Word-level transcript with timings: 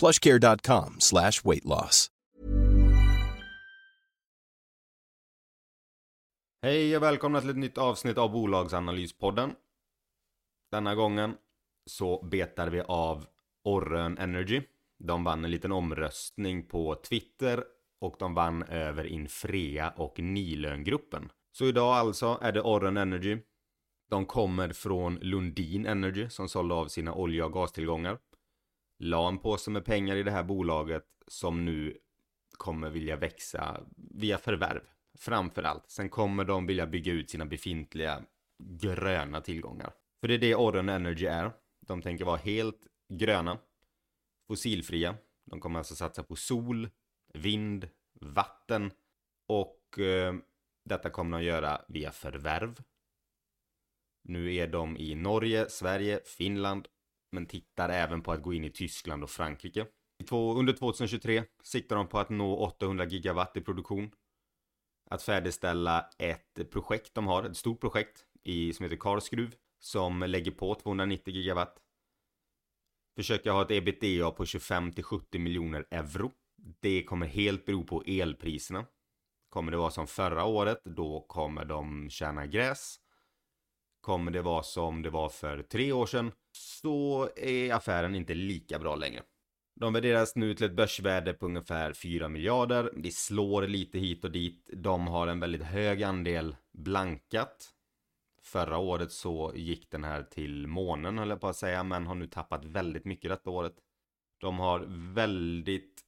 plushcare.com 0.00 0.96
slash 0.98 1.42
weight 1.44 1.64
loss. 1.64 2.10
Hej 6.64 6.96
och 6.96 7.02
välkomna 7.02 7.40
till 7.40 7.50
ett 7.50 7.56
nytt 7.56 7.78
avsnitt 7.78 8.18
av 8.18 8.32
Bolagsanalyspodden. 8.32 9.52
Denna 10.70 10.94
gången 10.94 11.34
så 11.86 12.22
betar 12.22 12.68
vi 12.68 12.80
av 12.80 13.26
Orrön 13.64 14.18
Energy. 14.18 14.62
De 14.98 15.24
vann 15.24 15.44
en 15.44 15.50
liten 15.50 15.72
omröstning 15.72 16.66
på 16.66 16.94
Twitter 16.94 17.64
och 18.00 18.16
de 18.18 18.34
vann 18.34 18.62
över 18.62 19.04
Infrea 19.04 19.90
och 19.90 20.18
Nilöngruppen. 20.18 21.30
Så 21.52 21.64
idag 21.64 21.94
alltså 21.94 22.38
är 22.42 22.52
det 22.52 22.62
Orrön 22.62 22.96
Energy. 22.96 23.38
De 24.10 24.26
kommer 24.26 24.72
från 24.72 25.14
Lundin 25.14 25.86
Energy 25.86 26.28
som 26.28 26.48
sålde 26.48 26.74
av 26.74 26.88
sina 26.88 27.14
olja 27.14 27.46
och 27.46 27.52
gastillgångar. 27.52 28.18
La 28.98 29.28
en 29.28 29.38
påse 29.38 29.70
med 29.70 29.84
pengar 29.84 30.16
i 30.16 30.22
det 30.22 30.30
här 30.30 30.44
bolaget 30.44 31.04
som 31.26 31.64
nu 31.64 31.98
kommer 32.58 32.90
vilja 32.90 33.16
växa 33.16 33.80
via 33.96 34.38
förvärv. 34.38 34.82
Framför 35.18 35.62
allt. 35.62 35.90
Sen 35.90 36.08
kommer 36.08 36.44
de 36.44 36.66
vilja 36.66 36.86
bygga 36.86 37.12
ut 37.12 37.30
sina 37.30 37.46
befintliga 37.46 38.22
gröna 38.58 39.40
tillgångar. 39.40 39.92
För 40.20 40.28
det 40.28 40.34
är 40.34 40.38
det 40.38 40.54
Orren 40.54 40.88
Energy 40.88 41.26
är. 41.26 41.52
De 41.80 42.02
tänker 42.02 42.24
vara 42.24 42.36
helt 42.36 42.86
gröna. 43.08 43.58
Fossilfria. 44.48 45.16
De 45.44 45.60
kommer 45.60 45.78
alltså 45.78 45.94
satsa 45.94 46.22
på 46.22 46.36
sol, 46.36 46.88
vind, 47.34 47.88
vatten. 48.20 48.90
Och 49.48 49.98
eh, 49.98 50.34
detta 50.84 51.10
kommer 51.10 51.38
de 51.38 51.44
göra 51.44 51.80
via 51.88 52.12
förvärv. 52.12 52.82
Nu 54.22 54.54
är 54.54 54.66
de 54.66 54.96
i 54.96 55.14
Norge, 55.14 55.68
Sverige, 55.68 56.20
Finland. 56.24 56.88
Men 57.34 57.46
tittar 57.46 57.88
även 57.88 58.22
på 58.22 58.32
att 58.32 58.42
gå 58.42 58.54
in 58.54 58.64
i 58.64 58.70
Tyskland 58.70 59.22
och 59.22 59.30
Frankrike. 59.30 59.86
Under 60.30 60.72
2023 60.72 61.44
siktar 61.62 61.96
de 61.96 62.08
på 62.08 62.18
att 62.18 62.30
nå 62.30 62.56
800 62.56 63.04
gigawatt 63.04 63.56
i 63.56 63.60
produktion 63.60 64.10
att 65.10 65.22
färdigställa 65.22 66.10
ett 66.18 66.70
projekt 66.70 67.14
de 67.14 67.26
har, 67.26 67.44
ett 67.44 67.56
stort 67.56 67.80
projekt 67.80 68.24
i, 68.42 68.72
som 68.72 68.84
heter 68.84 68.96
Karlskruv 68.96 69.54
som 69.80 70.20
lägger 70.20 70.50
på 70.50 70.74
290 70.74 71.34
gigawatt. 71.34 71.78
Försöka 73.16 73.52
ha 73.52 73.62
ett 73.62 73.70
ebitda 73.70 74.30
på 74.30 74.46
25 74.46 74.92
till 74.92 75.04
70 75.04 75.38
miljoner 75.38 75.86
euro. 75.90 76.32
Det 76.80 77.02
kommer 77.02 77.26
helt 77.26 77.64
bero 77.64 77.84
på 77.84 78.02
elpriserna. 78.06 78.86
Kommer 79.48 79.72
det 79.72 79.78
vara 79.78 79.90
som 79.90 80.06
förra 80.06 80.44
året, 80.44 80.78
då 80.84 81.20
kommer 81.20 81.64
de 81.64 82.10
tjäna 82.10 82.46
gräs. 82.46 83.00
Kommer 84.04 84.30
det 84.30 84.42
vara 84.42 84.62
som 84.62 85.02
det 85.02 85.10
var 85.10 85.28
för 85.28 85.62
tre 85.62 85.92
år 85.92 86.06
sedan, 86.06 86.32
så 86.52 87.28
är 87.36 87.74
affären 87.74 88.14
inte 88.14 88.34
lika 88.34 88.78
bra 88.78 88.96
längre. 88.96 89.22
De 89.80 89.92
värderas 89.92 90.36
nu 90.36 90.54
till 90.54 90.66
ett 90.66 90.76
börsvärde 90.76 91.34
på 91.34 91.46
ungefär 91.46 91.92
4 91.92 92.28
miljarder. 92.28 92.90
Det 92.96 93.14
slår 93.14 93.66
lite 93.66 93.98
hit 93.98 94.24
och 94.24 94.30
dit. 94.30 94.70
De 94.72 95.06
har 95.06 95.26
en 95.26 95.40
väldigt 95.40 95.62
hög 95.62 96.02
andel 96.02 96.56
blankat. 96.72 97.70
Förra 98.42 98.78
året 98.78 99.12
så 99.12 99.52
gick 99.54 99.90
den 99.90 100.04
här 100.04 100.22
till 100.22 100.66
månen 100.66 101.18
höll 101.18 101.30
jag 101.30 101.40
på 101.40 101.48
att 101.48 101.56
säga, 101.56 101.84
men 101.84 102.06
har 102.06 102.14
nu 102.14 102.26
tappat 102.26 102.64
väldigt 102.64 103.04
mycket 103.04 103.30
detta 103.30 103.50
året. 103.50 103.74
De 104.38 104.58
har 104.58 104.84
väldigt 105.14 106.02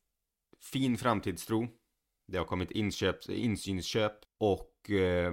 fin 0.73 0.97
framtidstro. 0.99 1.69
Det 2.27 2.39
har 2.39 2.45
kommit 2.45 2.71
inköp, 2.71 3.29
insynsköp 3.29 4.17
och 4.39 4.91
eh, 4.91 5.33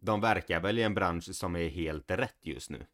de 0.00 0.20
verkar 0.20 0.60
väl 0.60 0.78
i 0.78 0.82
en 0.82 0.94
bransch 0.94 1.34
som 1.34 1.56
är 1.56 1.68
helt 1.68 2.10
rätt 2.10 2.38
just 2.42 2.70
nu. 2.70 2.86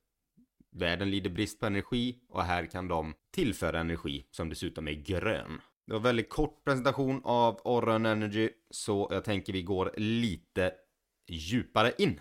Världen 0.70 1.10
lider 1.10 1.30
brist 1.30 1.60
på 1.60 1.66
energi 1.66 2.18
och 2.28 2.42
här 2.42 2.66
kan 2.66 2.88
de 2.88 3.14
tillföra 3.34 3.80
energi 3.80 4.26
som 4.30 4.48
dessutom 4.48 4.88
är 4.88 4.92
grön. 4.92 5.60
Det 5.86 5.92
var 5.92 5.98
en 5.98 6.02
väldigt 6.02 6.30
kort 6.30 6.64
presentation 6.64 7.20
av 7.24 7.60
Orrön 7.64 8.06
Energy 8.06 8.50
så 8.70 9.08
jag 9.10 9.24
tänker 9.24 9.52
vi 9.52 9.62
går 9.62 9.94
lite 9.96 10.72
djupare 11.28 11.92
in. 11.98 12.20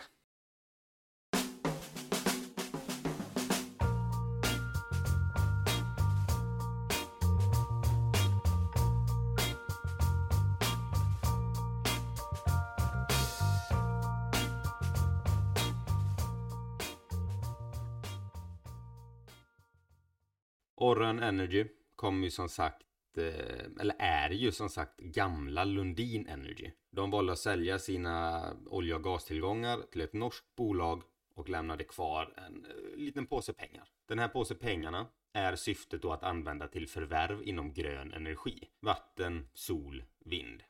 Orrön 21.13 21.23
Energy 21.23 21.65
kommer 21.95 22.23
ju 22.23 22.31
som 22.31 22.49
sagt 22.49 23.17
eh, 23.17 23.79
eller 23.79 23.95
är 23.99 24.29
ju 24.29 24.51
som 24.51 24.69
sagt 24.69 24.99
gamla 24.99 25.63
Lundin 25.63 26.27
Energy. 26.27 26.71
De 26.91 27.11
valde 27.11 27.33
att 27.33 27.39
sälja 27.39 27.79
sina 27.79 28.43
olja 28.65 28.95
och 28.95 29.03
gastillgångar 29.03 29.79
till 29.91 30.01
ett 30.01 30.13
norskt 30.13 30.55
bolag 30.55 31.03
och 31.35 31.49
lämnade 31.49 31.83
kvar 31.83 32.33
en 32.47 32.65
eh, 32.65 32.97
liten 32.97 33.25
påse 33.25 33.53
pengar. 33.53 33.87
Den 34.07 34.19
här 34.19 34.27
påse 34.27 34.55
pengarna 34.55 35.07
är 35.33 35.55
syftet 35.55 36.01
då 36.01 36.11
att 36.11 36.23
använda 36.23 36.67
till 36.67 36.87
förvärv 36.87 37.43
inom 37.43 37.73
grön 37.73 38.13
energi. 38.13 38.67
Vatten, 38.79 39.47
sol, 39.53 40.03
vind. 40.25 40.63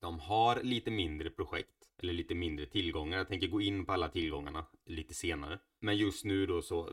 De 0.00 0.20
har 0.20 0.62
lite 0.62 0.90
mindre 0.90 1.30
projekt 1.30 1.88
eller 1.98 2.12
lite 2.12 2.34
mindre 2.34 2.66
tillgångar. 2.66 3.18
Jag 3.18 3.28
tänker 3.28 3.48
gå 3.48 3.60
in 3.60 3.86
på 3.86 3.92
alla 3.92 4.08
tillgångarna 4.08 4.66
lite 4.86 5.14
senare. 5.14 5.58
Men 5.80 5.96
just 5.96 6.24
nu 6.24 6.46
då 6.46 6.62
så 6.62 6.90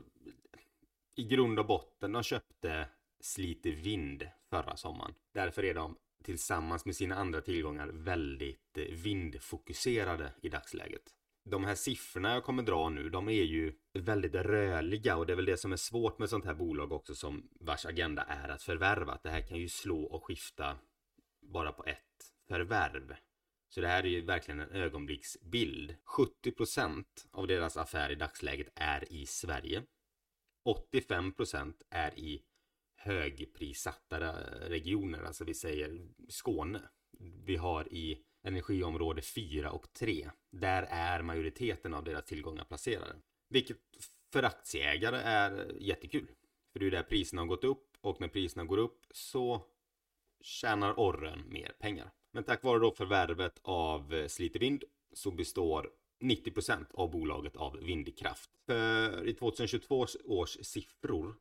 i 1.16 1.24
grund 1.24 1.60
och 1.60 1.66
botten, 1.66 2.12
de 2.12 2.24
köpte 2.24 2.88
Slite 3.20 3.72
Vind 3.72 4.28
förra 4.50 4.78
sommaren. 4.78 5.14
Därför 5.34 5.66
är 5.66 5.74
de 5.74 5.98
tillsammans 6.24 6.86
med 6.86 6.96
sina 6.96 7.16
andra 7.16 7.42
tillgångar 7.42 7.88
väldigt 7.88 8.78
eh, 8.78 8.84
vindfokuserade 8.84 10.32
i 10.42 10.50
dagsläget. 10.50 11.02
De 11.50 11.64
här 11.64 11.76
siffrorna 11.76 12.34
jag 12.34 12.44
kommer 12.44 12.64
dra 12.64 12.90
nu, 12.90 13.10
de 13.10 13.30
är 13.30 13.44
ju 13.44 13.74
väldigt 13.94 14.36
rörliga 14.36 15.18
och 15.18 15.26
det 15.26 15.34
är 15.34 15.36
väl 15.36 15.46
det 15.46 15.58
som 15.58 15.72
är 15.72 15.78
svårt 15.78 16.20
med 16.20 16.30
sånt 16.30 16.46
här 16.46 16.54
bolag 16.54 16.92
också 16.92 17.16
som 17.16 17.50
vars 17.60 17.86
agenda 17.86 18.24
är 18.24 18.50
att 18.50 18.64
förvärva. 18.64 19.14
Att 19.14 19.24
det 19.24 19.30
här 19.30 19.42
kan 19.42 19.58
ju 19.58 19.70
slå 19.70 20.04
och 20.04 20.26
skifta 20.26 20.78
bara 21.42 21.72
på 21.72 21.86
ett 21.86 22.34
förvärv. 22.48 23.16
Så 23.70 23.82
det 23.82 23.88
här 23.88 24.04
är 24.04 24.08
ju 24.08 24.22
verkligen 24.22 24.60
en 24.60 24.72
ögonblicksbild. 24.72 25.96
70% 26.18 27.06
av 27.32 27.48
deras 27.48 27.78
affär 27.78 28.10
i 28.10 28.16
dagsläget 28.16 28.68
är 28.76 29.14
i 29.14 29.26
Sverige. 29.26 29.84
85% 30.66 31.74
är 31.90 32.20
i 32.20 32.44
högprissatta 32.96 34.20
regioner. 34.70 35.24
Alltså 35.24 35.44
vi 35.44 35.54
säger 35.54 36.08
Skåne. 36.28 36.82
Vi 37.20 37.56
har 37.56 37.94
i 37.94 38.24
energiområde 38.44 39.22
4 39.22 39.72
och 39.72 39.94
3. 39.94 40.30
Där 40.52 40.88
är 40.90 41.22
majoriteten 41.22 41.94
av 41.94 42.04
deras 42.04 42.26
tillgångar 42.26 42.64
placerade. 42.64 43.16
Vilket 43.50 43.78
för 44.34 44.44
aktieägare 44.44 45.18
är 45.18 45.78
jättekul. 45.80 46.28
För 46.74 46.80
det 46.80 46.86
är 46.86 46.92
där 46.92 47.04
priserna 47.04 47.42
har 47.42 47.48
gått 47.48 47.64
upp 47.64 47.98
och 48.02 48.22
när 48.22 48.28
priserna 48.28 48.66
går 48.66 48.78
upp 48.78 49.06
så 49.12 49.66
tjänar 50.42 51.00
Orren 51.00 51.50
mer 51.50 51.74
pengar. 51.80 52.12
Men 52.32 52.44
tack 52.44 52.64
vare 52.64 52.80
då 52.80 52.92
förvärvet 52.92 53.60
av 53.62 54.28
Slite 54.28 54.60
Vind 54.60 54.84
så 55.14 55.32
består 55.32 55.92
90% 56.22 56.86
av 56.94 57.12
bolaget 57.12 57.56
av 57.56 57.78
vindkraft. 57.82 58.50
För 58.66 59.28
i 59.28 59.34
2022 59.34 60.06
års 60.26 60.58
siffror, 60.62 61.36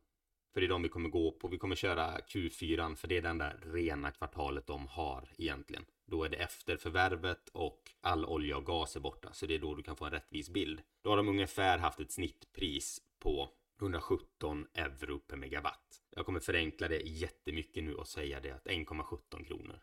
för 0.55 0.61
det 0.61 0.67
är 0.67 0.69
de 0.69 0.83
vi 0.83 0.89
kommer 0.89 1.09
gå 1.09 1.33
på, 1.33 1.49
vi 1.49 1.59
kommer 1.59 1.77
köra 1.77 2.19
Q4 2.19 2.95
för 2.95 3.09
det 3.09 3.17
är 3.17 3.23
den 3.23 3.39
där 3.39 3.61
rena 3.65 4.11
kvartalet 4.11 4.67
de 4.67 4.87
har 4.87 5.29
egentligen. 5.39 5.85
Då 6.07 6.25
är 6.25 6.29
det 6.29 6.37
efter 6.37 6.77
förvärvet 6.77 7.49
och 7.49 7.81
all 8.01 8.25
olja 8.25 8.57
och 8.57 8.67
gas 8.67 8.97
är 8.97 9.01
borta, 9.01 9.33
så 9.33 9.47
det 9.47 9.55
är 9.55 9.59
då 9.59 9.75
du 9.75 9.83
kan 9.83 9.97
få 9.97 10.05
en 10.05 10.11
rättvis 10.11 10.51
bild. 10.51 10.83
Då 11.03 11.11
har 11.11 11.17
de 11.17 11.29
ungefär 11.29 11.79
haft 11.79 12.01
ett 12.01 12.13
snittpris 12.13 13.01
på 13.19 13.49
117 13.81 14.67
euro 14.75 15.19
per 15.19 15.37
megawatt. 15.37 16.03
Jag 16.11 16.27
kommer 16.27 16.41
förenkla 16.41 16.89
det 16.89 17.01
jättemycket 17.01 17.85
nu 17.85 17.95
och 17.95 18.09
säga 18.09 18.41
det 18.41 18.51
att 18.51 18.67
1,17 18.67 19.45
kronor 19.45 19.81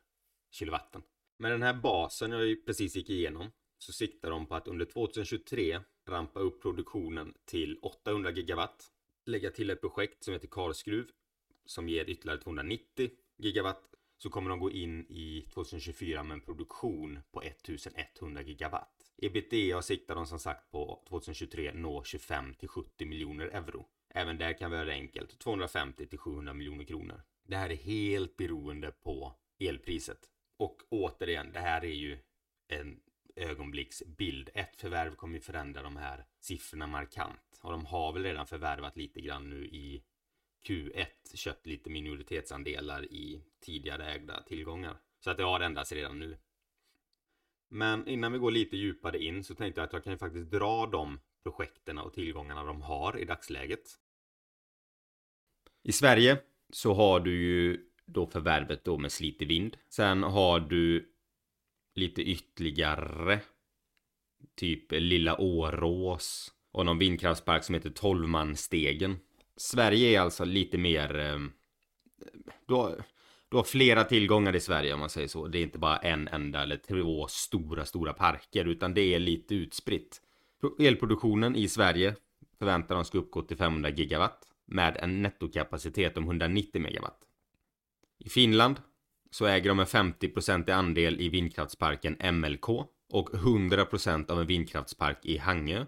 kilowatten. 0.52 1.04
Med 1.38 1.52
den 1.52 1.62
här 1.62 1.74
basen 1.74 2.32
jag 2.32 2.66
precis 2.66 2.96
gick 2.96 3.10
igenom 3.10 3.52
så 3.84 3.94
siktar 3.94 4.30
de 4.30 4.46
på 4.46 4.56
att 4.56 4.68
under 4.68 4.86
2023 4.86 5.80
rampa 6.08 6.40
upp 6.40 6.62
produktionen 6.62 7.34
till 7.46 7.80
800 7.82 8.32
gigawatt. 8.32 8.92
Lägga 9.26 9.52
till 9.52 9.70
ett 9.70 9.82
projekt 9.82 10.24
som 10.24 10.34
heter 10.34 10.48
Karlskruv 10.48 11.08
som 11.66 11.90
ger 11.90 12.10
ytterligare 12.10 12.42
290 12.42 13.10
gigawatt. 13.38 13.88
Så 14.18 14.30
kommer 14.30 14.50
de 14.50 14.60
gå 14.60 14.72
in 14.72 15.06
i 15.10 15.48
2024 15.54 16.24
med 16.24 16.34
en 16.34 16.42
produktion 16.42 17.20
på 17.32 17.42
1100 17.42 18.42
gigawatt. 18.42 19.12
Ebitda 19.18 19.82
siktar 19.82 20.16
de 20.16 20.26
som 20.26 20.40
sagt 20.40 20.72
på 20.72 21.04
2023 21.10 21.72
nå 21.74 22.04
25 22.04 22.54
till 22.54 22.68
70 22.68 23.06
miljoner 23.06 23.46
euro. 23.46 23.86
Även 24.10 24.38
där 24.38 24.54
kan 24.54 24.72
vi 24.72 24.78
göra 24.78 24.86
det 24.86 24.94
enkelt. 24.94 25.40
250 25.40 26.06
till 26.06 26.20
700 26.20 26.54
miljoner 26.54 26.84
kronor. 26.84 27.22
Det 27.48 27.56
här 27.56 27.70
är 27.70 27.76
helt 27.76 28.38
beroende 28.38 28.92
på 28.92 29.36
elpriset. 29.60 30.30
Och 30.58 30.82
återigen, 30.90 31.52
det 31.54 31.60
här 31.60 31.86
är 31.86 31.96
ju 31.96 32.18
en 32.68 33.00
ögonblicksbild. 33.36 34.50
Ett 34.54 34.76
förvärv 34.76 35.16
kommer 35.16 35.36
ju 35.36 35.42
förändra 35.42 35.82
de 35.82 35.98
här 35.98 36.26
siffrorna 36.40 36.88
markant. 36.88 37.60
Och 37.62 37.72
de 37.72 37.86
har 37.86 38.14
väl 38.14 38.24
redan 38.24 38.48
förvärvat 38.48 38.98
lite 38.98 39.22
grann 39.22 39.50
nu 39.50 39.66
i 39.66 40.04
Q1, 40.68 41.06
köpt 41.36 41.66
lite 41.66 41.90
minoritetsandelar 41.90 43.06
i 43.06 43.44
tidigare 43.60 44.14
ägda 44.14 44.44
tillgångar. 44.44 44.98
Så 45.20 45.30
att 45.30 45.38
det 45.38 45.44
har 45.44 45.60
ändrats 45.60 45.92
redan 45.92 46.20
nu. 46.20 46.38
Men 47.70 48.08
innan 48.08 48.32
vi 48.32 48.38
går 48.38 48.52
lite 48.52 48.78
djupare 48.78 49.24
in 49.24 49.44
så 49.44 49.56
tänkte 49.56 49.82
jag 49.82 49.88
att 49.88 49.94
jag 49.94 50.04
kan 50.04 50.14
ju 50.14 50.18
faktiskt 50.18 50.52
dra 50.52 50.86
de 50.86 51.20
projekten 51.44 51.98
och 51.98 52.14
tillgångarna 52.14 52.64
de 52.64 52.82
har 52.82 53.18
i 53.18 53.26
dagsläget. 53.26 54.00
I 55.84 55.92
Sverige 55.92 56.42
så 56.70 56.94
har 56.94 57.20
du 57.20 57.44
ju 57.44 57.90
då 58.06 58.28
förvärvet 58.28 58.84
då 58.84 58.98
med 58.98 59.12
Slite 59.12 59.46
Vind. 59.46 59.78
Sen 59.90 60.24
har 60.24 60.60
du 60.60 61.14
lite 61.96 62.22
ytterligare. 62.22 63.40
Typ 64.56 64.92
Lilla 64.92 65.42
Årås 65.42 66.54
och 66.72 66.86
någon 66.86 66.98
vindkraftspark 66.98 67.64
som 67.64 67.76
heter 67.76 67.90
Tolvmanstegen. 67.90 69.20
Sverige 69.58 70.18
är 70.18 70.20
alltså 70.20 70.46
lite 70.46 70.78
mer... 70.78 71.20
Eh, 71.20 71.40
du, 72.66 72.74
har, 72.74 73.04
du 73.50 73.58
har 73.58 73.64
flera 73.64 74.04
tillgångar 74.04 74.56
i 74.56 74.60
Sverige 74.60 74.94
om 74.94 75.00
man 75.00 75.10
säger 75.10 75.28
så. 75.28 75.48
Det 75.48 75.58
är 75.58 75.64
inte 75.64 75.80
bara 75.80 75.98
en 75.98 76.28
enda 76.28 76.64
eller 76.64 76.78
två 76.78 77.28
stora, 77.28 77.86
stora 77.86 78.14
parker 78.14 78.66
utan 78.66 78.94
det 78.94 79.02
är 79.02 79.20
lite 79.20 79.56
utspritt. 79.56 80.22
Elproduktionen 80.80 81.56
i 81.56 81.68
Sverige 81.68 82.16
förväntar 82.60 82.96
de 82.96 83.06
ska 83.06 83.18
uppgå 83.18 83.42
till 83.42 83.58
500 83.58 83.90
gigawatt 83.90 84.48
med 84.66 84.98
en 84.98 85.22
nettokapacitet 85.22 86.18
om 86.18 86.24
190 86.24 86.82
megawatt. 86.82 87.20
I 88.18 88.30
Finland 88.30 88.82
så 89.32 89.46
äger 89.46 89.70
de 89.70 89.80
en 89.80 89.86
50% 89.86 90.72
andel 90.72 91.22
i 91.22 91.30
vindkraftsparken 91.30 92.18
MLK 92.34 92.70
och 93.14 93.30
100% 93.30 94.32
av 94.32 94.40
en 94.42 94.48
vindkraftspark 94.48 95.26
i 95.26 95.38
Hangö. 95.38 95.86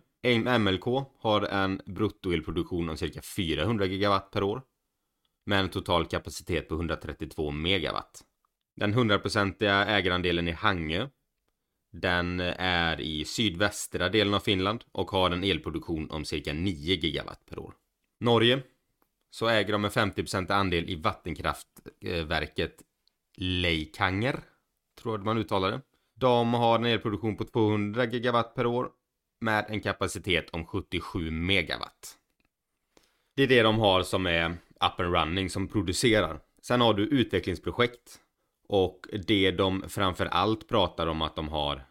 MLK 0.60 0.86
har 1.20 1.42
en 1.42 1.82
bruttoelproduktion 1.86 2.90
om 2.90 2.98
cirka 2.98 3.22
400 3.22 3.86
gigawatt 3.86 4.32
per 4.32 4.44
år 4.44 4.62
med 5.46 5.60
en 5.60 5.70
total 5.70 6.06
kapacitet 6.06 6.70
på 6.70 6.76
132 6.76 7.52
megawatt. 7.52 8.24
Den 8.76 8.94
100% 8.94 9.64
ägarandelen 9.88 10.48
i 10.48 10.52
Hangö 10.52 11.08
den 11.92 12.40
är 12.40 13.02
i 13.02 13.26
sydvästra 13.26 14.10
delen 14.10 14.34
av 14.34 14.40
Finland 14.40 14.84
och 14.92 15.12
har 15.12 15.32
en 15.32 15.44
elproduktion 15.44 16.12
om 16.12 16.26
cirka 16.26 16.54
9 16.54 16.96
gigawatt 16.96 17.46
per 17.46 17.60
år. 17.60 17.74
Norge 18.20 18.62
så 19.30 19.48
äger 19.48 19.72
de 19.72 19.86
en 19.86 19.92
50% 19.92 20.52
andel 20.52 20.90
i 20.90 20.96
vattenkraftverket 20.96 22.82
Leikanger, 23.38 24.40
tror 25.02 25.18
jag 25.18 25.26
man 25.26 25.38
uttalar 25.38 25.72
det. 25.72 25.82
De 26.16 26.54
har 26.54 26.80
en 26.80 26.86
elproduktion 26.86 27.38
på 27.38 27.44
200 27.44 28.06
gigawatt 28.06 28.56
per 28.56 28.66
år 28.66 28.90
med 29.42 29.66
en 29.70 29.82
kapacitet 29.82 30.50
om 30.50 30.66
77 30.66 31.32
megawatt. 31.32 32.18
Det 33.36 33.44
är 33.44 33.48
det 33.48 33.62
de 33.62 33.80
har 33.80 34.04
som 34.04 34.26
är 34.26 34.52
up 34.86 35.00
and 35.00 35.16
running 35.16 35.50
som 35.50 35.68
producerar. 35.68 36.40
Sen 36.62 36.82
har 36.82 36.94
du 36.94 37.04
utvecklingsprojekt 37.04 38.20
och 38.68 39.08
det 39.28 39.52
de 39.52 39.90
framför 39.90 40.26
allt 40.26 40.68
pratar 40.68 41.08
om 41.08 41.22
att 41.22 41.36
de 41.36 41.50
har 41.50 41.86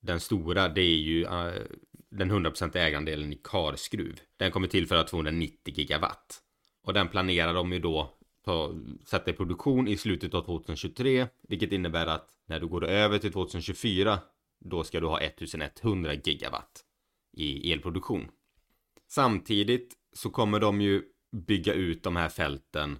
den 0.00 0.20
stora 0.20 0.68
det 0.68 0.80
är 0.80 0.96
ju 0.96 1.24
uh, 1.24 1.52
den 2.10 2.32
100% 2.32 2.76
ägandelen 2.76 3.32
i 3.32 3.40
Karskruv. 3.44 4.20
Den 4.36 4.50
kommer 4.50 4.68
tillföra 4.68 5.02
290 5.04 5.74
gigawatt. 5.76 6.42
Och 6.82 6.92
den 6.92 7.08
planerar 7.08 7.54
de 7.54 7.72
ju 7.72 7.78
då 7.78 8.10
ta, 8.44 8.74
sätta 9.04 9.30
i 9.30 9.34
produktion 9.34 9.88
i 9.88 9.96
slutet 9.96 10.34
av 10.34 10.42
2023. 10.42 11.26
Vilket 11.48 11.72
innebär 11.72 12.06
att 12.06 12.28
när 12.46 12.60
du 12.60 12.66
går 12.66 12.84
över 12.84 13.18
till 13.18 13.32
2024 13.32 14.18
då 14.64 14.84
ska 14.84 15.00
du 15.00 15.06
ha 15.06 15.20
1100 15.20 16.14
gigawatt 16.14 16.84
i 17.32 17.72
elproduktion. 17.72 18.28
Samtidigt 19.08 19.94
så 20.12 20.30
kommer 20.30 20.60
de 20.60 20.80
ju 20.80 21.02
bygga 21.32 21.74
ut 21.74 22.02
de 22.02 22.16
här 22.16 22.28
fälten 22.28 22.98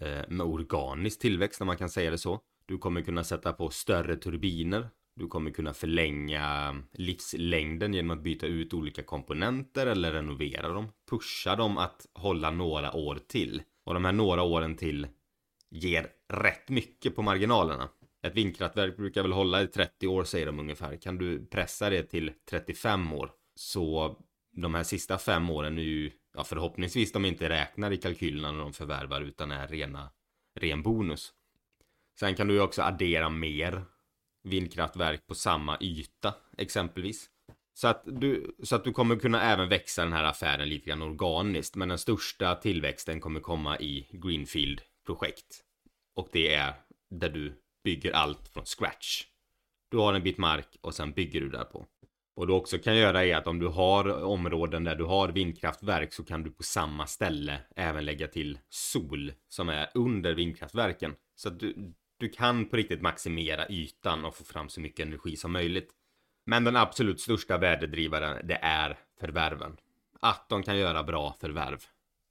eh, 0.00 0.28
med 0.28 0.46
organisk 0.46 1.20
tillväxt, 1.20 1.60
om 1.60 1.66
man 1.66 1.76
kan 1.76 1.90
säga 1.90 2.10
det 2.10 2.18
så. 2.18 2.40
Du 2.66 2.78
kommer 2.78 3.02
kunna 3.02 3.24
sätta 3.24 3.52
på 3.52 3.70
större 3.70 4.16
turbiner. 4.16 4.88
Du 5.16 5.26
kommer 5.26 5.50
kunna 5.50 5.74
förlänga 5.74 6.76
livslängden 6.92 7.94
genom 7.94 8.10
att 8.18 8.22
byta 8.22 8.46
ut 8.46 8.74
olika 8.74 9.02
komponenter 9.02 9.86
eller 9.86 10.12
renovera 10.12 10.68
dem. 10.68 10.88
Pusha 11.10 11.56
dem 11.56 11.78
att 11.78 12.06
hålla 12.14 12.50
några 12.50 12.92
år 12.92 13.18
till. 13.28 13.62
Och 13.88 13.94
de 13.94 14.04
här 14.04 14.12
några 14.12 14.42
åren 14.42 14.76
till 14.76 15.06
ger 15.70 16.10
rätt 16.28 16.68
mycket 16.68 17.16
på 17.16 17.22
marginalerna. 17.22 17.88
Ett 18.22 18.34
vindkraftverk 18.34 18.96
brukar 18.96 19.22
väl 19.22 19.32
hålla 19.32 19.62
i 19.62 19.66
30 19.66 20.06
år 20.06 20.24
säger 20.24 20.46
de 20.46 20.58
ungefär. 20.58 20.96
Kan 20.96 21.18
du 21.18 21.46
pressa 21.46 21.90
det 21.90 22.02
till 22.02 22.32
35 22.50 23.12
år 23.12 23.30
så 23.54 24.16
de 24.52 24.74
här 24.74 24.82
sista 24.82 25.18
fem 25.18 25.50
åren 25.50 25.78
är 25.78 25.82
ju 25.82 26.10
ja, 26.34 26.44
förhoppningsvis 26.44 27.12
de 27.12 27.24
inte 27.24 27.48
räknar 27.48 27.90
i 27.90 27.96
kalkylerna 27.96 28.52
när 28.52 28.58
de 28.58 28.72
förvärvar 28.72 29.20
utan 29.20 29.50
är 29.50 29.68
rena 29.68 30.10
ren 30.54 30.82
bonus. 30.82 31.32
Sen 32.20 32.34
kan 32.34 32.48
du 32.48 32.54
ju 32.54 32.60
också 32.60 32.82
addera 32.82 33.28
mer 33.28 33.84
vindkraftverk 34.42 35.26
på 35.26 35.34
samma 35.34 35.78
yta 35.80 36.34
exempelvis. 36.58 37.30
Så 37.78 37.88
att, 37.88 38.02
du, 38.06 38.56
så 38.62 38.76
att 38.76 38.84
du 38.84 38.92
kommer 38.92 39.16
kunna 39.16 39.42
även 39.42 39.68
växa 39.68 40.04
den 40.04 40.12
här 40.12 40.24
affären 40.24 40.68
lite 40.68 40.86
grann 40.86 41.02
organiskt. 41.02 41.76
Men 41.76 41.88
den 41.88 41.98
största 41.98 42.54
tillväxten 42.54 43.20
kommer 43.20 43.40
komma 43.40 43.78
i 43.78 44.06
Greenfield-projekt. 44.10 45.64
Och 46.14 46.28
det 46.32 46.54
är 46.54 46.74
där 47.10 47.28
du 47.28 47.62
bygger 47.84 48.12
allt 48.12 48.48
från 48.48 48.64
scratch. 48.64 49.24
Du 49.90 49.96
har 49.96 50.14
en 50.14 50.22
bit 50.22 50.38
mark 50.38 50.68
och 50.80 50.94
sen 50.94 51.12
bygger 51.12 51.40
du 51.40 51.48
därpå. 51.48 51.86
Och 52.36 52.46
du 52.46 52.52
också 52.52 52.78
kan 52.78 52.96
göra 52.96 53.24
är 53.24 53.36
att 53.36 53.46
om 53.46 53.58
du 53.58 53.66
har 53.66 54.24
områden 54.24 54.84
där 54.84 54.96
du 54.96 55.04
har 55.04 55.28
vindkraftverk 55.28 56.12
så 56.12 56.24
kan 56.24 56.42
du 56.42 56.50
på 56.50 56.62
samma 56.62 57.06
ställe 57.06 57.60
även 57.76 58.04
lägga 58.04 58.28
till 58.28 58.58
sol 58.68 59.32
som 59.48 59.68
är 59.68 59.90
under 59.94 60.34
vindkraftverken. 60.34 61.14
Så 61.34 61.48
att 61.48 61.60
du, 61.60 61.92
du 62.16 62.28
kan 62.28 62.68
på 62.68 62.76
riktigt 62.76 63.02
maximera 63.02 63.68
ytan 63.68 64.24
och 64.24 64.34
få 64.34 64.44
fram 64.44 64.68
så 64.68 64.80
mycket 64.80 65.06
energi 65.06 65.36
som 65.36 65.52
möjligt. 65.52 65.94
Men 66.48 66.64
den 66.64 66.76
absolut 66.76 67.20
största 67.20 67.58
värdedrivaren 67.58 68.46
det 68.46 68.58
är 68.62 68.98
förvärven. 69.20 69.76
Att 70.20 70.48
de 70.48 70.62
kan 70.62 70.78
göra 70.78 71.02
bra 71.02 71.36
förvärv. 71.40 71.78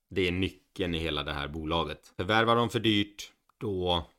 Det 0.09 0.27
är 0.27 0.31
nyckeln 0.31 0.95
i 0.95 1.00
hela 1.00 1.24
det 1.24 1.33
här 1.33 1.47
bolaget. 1.47 2.13
Förvärvar 2.17 2.55
de 2.55 2.69
för 2.69 2.79
dyrt, 2.79 3.31
då 3.57 4.09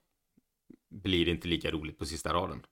blir 0.91 1.25
det 1.25 1.31
inte 1.31 1.49
lika 1.49 1.71
roligt 1.71 1.99
på 1.99 2.07
sista 2.07 2.35
raden. 2.35 2.63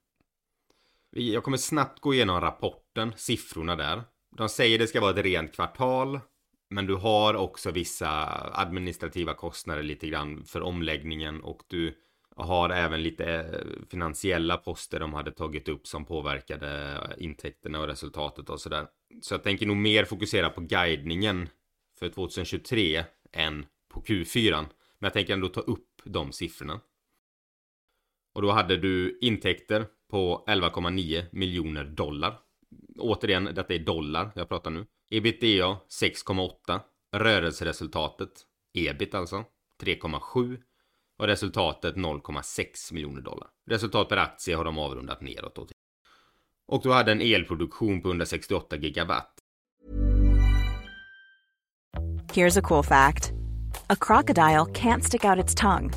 Jag 1.11 1.43
kommer 1.43 1.57
snabbt 1.57 1.99
gå 1.99 2.13
igenom 2.13 2.41
rapporten, 2.41 3.13
siffrorna 3.15 3.75
där. 3.75 4.03
De 4.37 4.49
säger 4.49 4.79
det 4.79 4.87
ska 4.87 5.01
vara 5.01 5.11
ett 5.19 5.25
rent 5.25 5.55
kvartal 5.55 6.19
Men 6.69 6.85
du 6.85 6.95
har 6.95 7.33
också 7.33 7.71
vissa 7.71 8.09
administrativa 8.53 9.33
kostnader 9.33 9.83
lite 9.83 10.07
grann 10.07 10.43
för 10.45 10.61
omläggningen 10.61 11.41
och 11.41 11.63
du 11.67 11.95
har 12.37 12.69
även 12.69 13.03
lite 13.03 13.25
eh, 13.25 13.87
finansiella 13.89 14.57
poster 14.57 14.99
de 14.99 15.13
hade 15.13 15.31
tagit 15.31 15.69
upp 15.69 15.87
som 15.87 16.05
påverkade 16.05 16.93
eh, 16.93 17.23
intäkterna 17.23 17.79
och 17.79 17.87
resultatet 17.87 18.49
och 18.49 18.61
sådär. 18.61 18.87
Så 19.21 19.33
jag 19.33 19.43
tänker 19.43 19.65
nog 19.65 19.77
mer 19.77 20.05
fokusera 20.05 20.49
på 20.49 20.61
guidningen 20.61 21.49
för 21.99 22.09
2023 22.09 23.03
än 23.31 23.65
på 23.89 24.01
Q4. 24.01 24.51
Men 24.99 25.07
jag 25.07 25.13
tänker 25.13 25.33
ändå 25.33 25.47
ta 25.47 25.61
upp 25.61 26.01
de 26.03 26.31
siffrorna. 26.31 26.81
Och 28.35 28.41
då 28.41 28.51
hade 28.51 28.77
du 28.77 29.17
intäkter 29.21 29.85
på 30.09 30.43
11,9 30.47 31.25
miljoner 31.31 31.83
dollar. 31.83 32.39
Återigen, 32.99 33.45
detta 33.45 33.73
är 33.73 33.79
dollar 33.79 34.31
jag 34.35 34.49
pratar 34.49 34.71
nu. 34.71 34.85
Ebitda 35.09 35.79
6,8. 36.01 36.79
Rörelseresultatet, 37.11 38.29
ebit 38.73 39.15
alltså, 39.15 39.45
3,7. 39.81 40.61
Och 41.17 41.27
resultatet 41.27 41.95
0,6 41.95 42.93
miljoner 42.93 43.21
dollar. 43.21 43.47
Resultat 43.69 44.09
per 44.09 44.17
aktie 44.17 44.55
har 44.55 44.63
de 44.63 44.77
avrundat 44.77 45.21
neråt. 45.21 45.71
Och 46.67 46.81
då 46.83 46.91
hade 46.91 47.11
en 47.11 47.21
elproduktion 47.21 48.01
på 48.01 48.07
168 48.07 48.75
gigawatt. 48.75 49.33
Here's 52.33 52.59
a 52.59 52.61
cool 52.61 52.83
fact. 52.83 53.31
A 53.89 53.95
crocodile 53.95 54.65
can't 54.65 55.03
stick 55.03 55.25
out 55.25 55.43
its 55.43 55.55
tongue. 55.55 55.93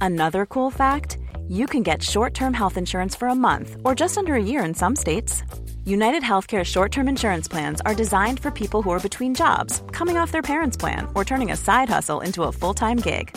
Another 0.00 0.46
cool 0.46 0.70
fact, 0.70 1.18
you 1.48 1.66
can 1.66 1.82
get 1.82 2.02
short-term 2.02 2.54
health 2.54 2.78
insurance 2.78 3.18
for 3.18 3.28
a 3.28 3.34
month 3.34 3.76
or 3.84 3.94
just 3.94 4.18
under 4.18 4.34
a 4.34 4.42
year 4.42 4.64
in 4.64 4.74
some 4.74 4.96
states. 4.96 5.42
United 5.84 6.22
Healthcare 6.22 6.64
short 6.64 6.92
term 6.92 7.08
insurance 7.08 7.48
plans 7.48 7.80
are 7.80 7.94
designed 7.94 8.40
for 8.40 8.50
people 8.50 8.82
who 8.82 8.90
are 8.92 9.00
between 9.00 9.34
jobs, 9.34 9.82
coming 9.92 10.16
off 10.16 10.30
their 10.30 10.42
parents' 10.42 10.76
plan, 10.76 11.08
or 11.14 11.24
turning 11.24 11.50
a 11.50 11.56
side 11.56 11.88
hustle 11.88 12.20
into 12.20 12.44
a 12.44 12.52
full 12.52 12.74
time 12.74 12.98
gig. 12.98 13.36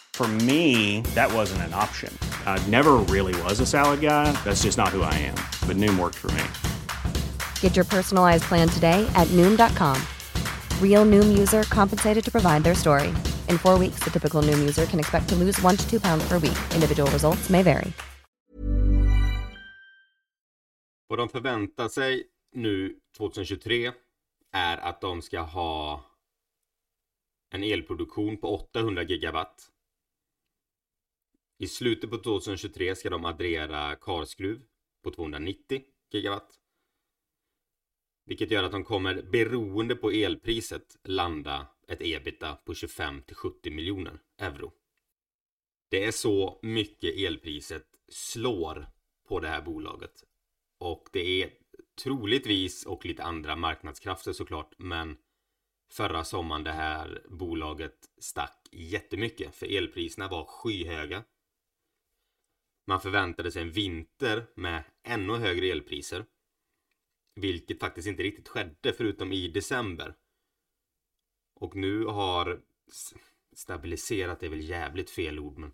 For 0.21 0.27
me, 0.45 1.01
that 1.15 1.33
wasn't 1.33 1.63
an 1.63 1.73
option. 1.73 2.15
I 2.45 2.63
never 2.69 2.97
really 3.09 3.33
was 3.41 3.59
a 3.59 3.65
salad 3.65 4.01
guy. 4.01 4.31
That's 4.43 4.61
just 4.61 4.77
not 4.77 4.89
who 4.89 5.01
I 5.01 5.13
am. 5.15 5.33
But 5.67 5.77
Noom 5.77 5.97
worked 5.97 6.19
for 6.21 6.29
me. 6.37 6.43
Get 7.59 7.75
your 7.75 7.85
personalized 7.85 8.43
plan 8.43 8.69
today 8.69 9.03
at 9.15 9.27
Noom.com. 9.29 9.97
Real 10.79 11.05
Noom 11.05 11.35
user 11.39 11.63
compensated 11.63 12.23
to 12.23 12.31
provide 12.31 12.63
their 12.63 12.75
story. 12.75 13.07
In 13.49 13.57
four 13.57 13.79
weeks, 13.79 14.03
the 14.03 14.11
typical 14.11 14.43
Noom 14.43 14.59
user 14.59 14.85
can 14.85 14.99
expect 14.99 15.27
to 15.29 15.35
lose 15.35 15.59
one 15.63 15.75
to 15.75 15.89
two 15.89 15.99
pounds 15.99 16.23
per 16.29 16.37
week. 16.37 16.59
Individual 16.75 17.09
results 17.11 17.49
may 17.49 17.63
vary. 17.63 17.91
Vad 21.07 21.19
de 21.19 21.29
förväntar 21.29 21.87
sig 21.87 22.23
nu 22.53 22.95
2023 23.17 23.91
är 24.51 24.77
att 24.77 25.01
de 25.01 25.21
ska 25.21 25.39
ha 25.39 26.03
en 27.49 27.63
elproduktion 27.63 28.37
på 28.37 28.53
800 28.53 29.03
gigawatt. 29.03 29.70
I 31.61 31.67
slutet 31.67 32.09
på 32.09 32.17
2023 32.17 32.95
ska 32.95 33.09
de 33.09 33.25
addera 33.25 33.95
Karskruv 33.95 34.61
på 35.03 35.11
290 35.11 35.81
gigawatt. 36.11 36.59
Vilket 38.25 38.51
gör 38.51 38.63
att 38.63 38.71
de 38.71 38.83
kommer, 38.83 39.21
beroende 39.21 39.95
på 39.95 40.11
elpriset, 40.11 40.97
landa 41.03 41.67
ett 41.87 42.01
ebita 42.01 42.55
på 42.55 42.73
25 42.73 43.21
till 43.21 43.35
70 43.35 43.71
miljoner 43.71 44.19
euro. 44.37 44.71
Det 45.89 46.03
är 46.03 46.11
så 46.11 46.59
mycket 46.61 47.17
elpriset 47.17 47.87
slår 48.07 48.87
på 49.27 49.39
det 49.39 49.47
här 49.47 49.61
bolaget. 49.61 50.23
Och 50.79 51.09
det 51.11 51.43
är 51.43 51.49
troligtvis 52.03 52.85
och 52.85 53.05
lite 53.05 53.23
andra 53.23 53.55
marknadskrafter 53.55 54.33
såklart, 54.33 54.73
men 54.77 55.17
förra 55.91 56.23
sommaren 56.23 56.63
det 56.63 56.71
här 56.71 57.25
bolaget 57.29 58.09
stack 58.17 58.67
jättemycket 58.71 59.55
för 59.55 59.77
elpriserna 59.77 60.27
var 60.27 60.45
skyhöga. 60.45 61.23
Man 62.91 63.01
förväntade 63.01 63.51
sig 63.51 63.61
en 63.61 63.71
vinter 63.71 64.45
med 64.55 64.83
ännu 65.03 65.33
högre 65.33 65.65
elpriser. 65.65 66.25
Vilket 67.35 67.79
faktiskt 67.79 68.07
inte 68.07 68.23
riktigt 68.23 68.47
skedde 68.47 68.93
förutom 68.93 69.31
i 69.31 69.47
december. 69.47 70.15
Och 71.55 71.75
nu 71.75 72.05
har 72.05 72.61
stabiliserat 73.55 74.39
det 74.39 74.45
är 74.45 74.49
väl 74.49 74.69
jävligt 74.69 75.09
fel 75.09 75.39
ord 75.39 75.57
men 75.57 75.73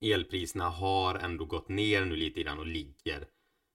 elpriserna 0.00 0.68
har 0.68 1.14
ändå 1.14 1.44
gått 1.44 1.68
ner 1.68 2.04
nu 2.04 2.16
lite 2.16 2.42
grann 2.42 2.58
och 2.58 2.66
ligger 2.66 3.28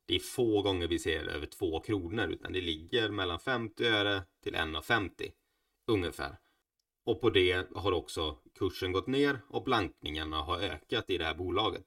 det 0.06 0.16
är 0.16 0.20
få 0.20 0.62
gånger 0.62 0.88
vi 0.88 1.00
ser 1.00 1.28
över 1.28 1.46
2 1.46 1.80
kronor 1.80 2.28
utan 2.28 2.54
det 2.54 2.62
ligger 2.62 3.10
mellan 3.10 3.40
50 3.40 3.86
öre 3.86 4.24
till 4.44 4.56
1,50 4.56 5.32
ungefär. 5.88 6.38
Och 7.05 7.22
på 7.22 7.29
det 7.29 7.67
har 7.75 7.91
också 7.91 8.38
kursen 8.60 8.91
gått 8.91 9.07
ner 9.07 9.41
och 9.50 9.63
blankningarna 9.63 10.38
har 10.38 10.60
ökat 10.60 11.10
i 11.10 11.17
det 11.17 11.25
här 11.25 11.36
bolaget. 11.36 11.86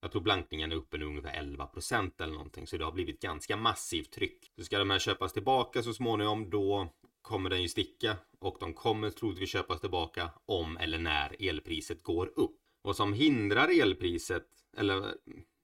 Jag 0.00 0.12
tror 0.12 0.22
blankningen 0.22 0.72
är 0.72 0.76
uppe 0.76 0.98
nu 0.98 1.04
ungefär 1.04 1.42
11% 1.42 2.22
eller 2.22 2.32
någonting 2.32 2.66
så 2.66 2.76
det 2.76 2.84
har 2.84 2.92
blivit 2.92 3.20
ganska 3.20 3.56
massivt 3.56 4.12
tryck. 4.12 4.52
Så 4.56 4.64
ska 4.64 4.78
de 4.78 4.90
här 4.90 4.98
köpas 4.98 5.32
tillbaka 5.32 5.82
så 5.82 5.92
småningom 5.92 6.50
då 6.50 6.88
kommer 7.22 7.50
den 7.50 7.62
ju 7.62 7.68
sticka 7.68 8.16
och 8.38 8.56
de 8.60 8.74
kommer 8.74 9.10
troligtvis 9.10 9.50
köpas 9.50 9.80
tillbaka 9.80 10.30
om 10.46 10.76
eller 10.76 10.98
när 10.98 11.48
elpriset 11.48 12.02
går 12.02 12.32
upp. 12.36 12.60
Vad 12.82 12.96
som 12.96 13.12
hindrar 13.12 13.80
elpriset 13.82 14.46
eller 14.76 15.14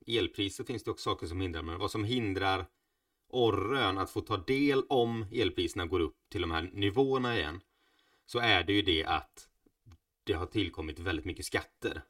elpriset 0.07 0.67
finns 0.67 0.85
det 0.85 0.91
också 0.91 1.11
saker 1.11 1.27
som 1.27 1.41
hindrar, 1.41 1.63
men 1.63 1.79
vad 1.79 1.91
som 1.91 2.05
hindrar 2.05 2.67
Orrön 3.33 3.99
att 3.99 4.11
få 4.11 4.21
ta 4.21 4.37
del 4.37 4.83
om 4.89 5.27
elpriserna 5.33 5.87
går 5.87 6.01
upp 6.01 6.17
till 6.31 6.41
de 6.41 6.51
här 6.51 6.71
nivåerna 6.73 7.39
igen 7.39 7.61
så 8.31 8.39
är 8.39 8.65
det 8.65 8.73
ju 8.73 8.83
det 8.83 9.05
att 9.05 9.49
det 10.25 10.33
har 10.33 10.47
tillkommit 10.47 10.99
väldigt 10.99 11.25
mycket 11.25 11.47
skatter. 11.47 12.03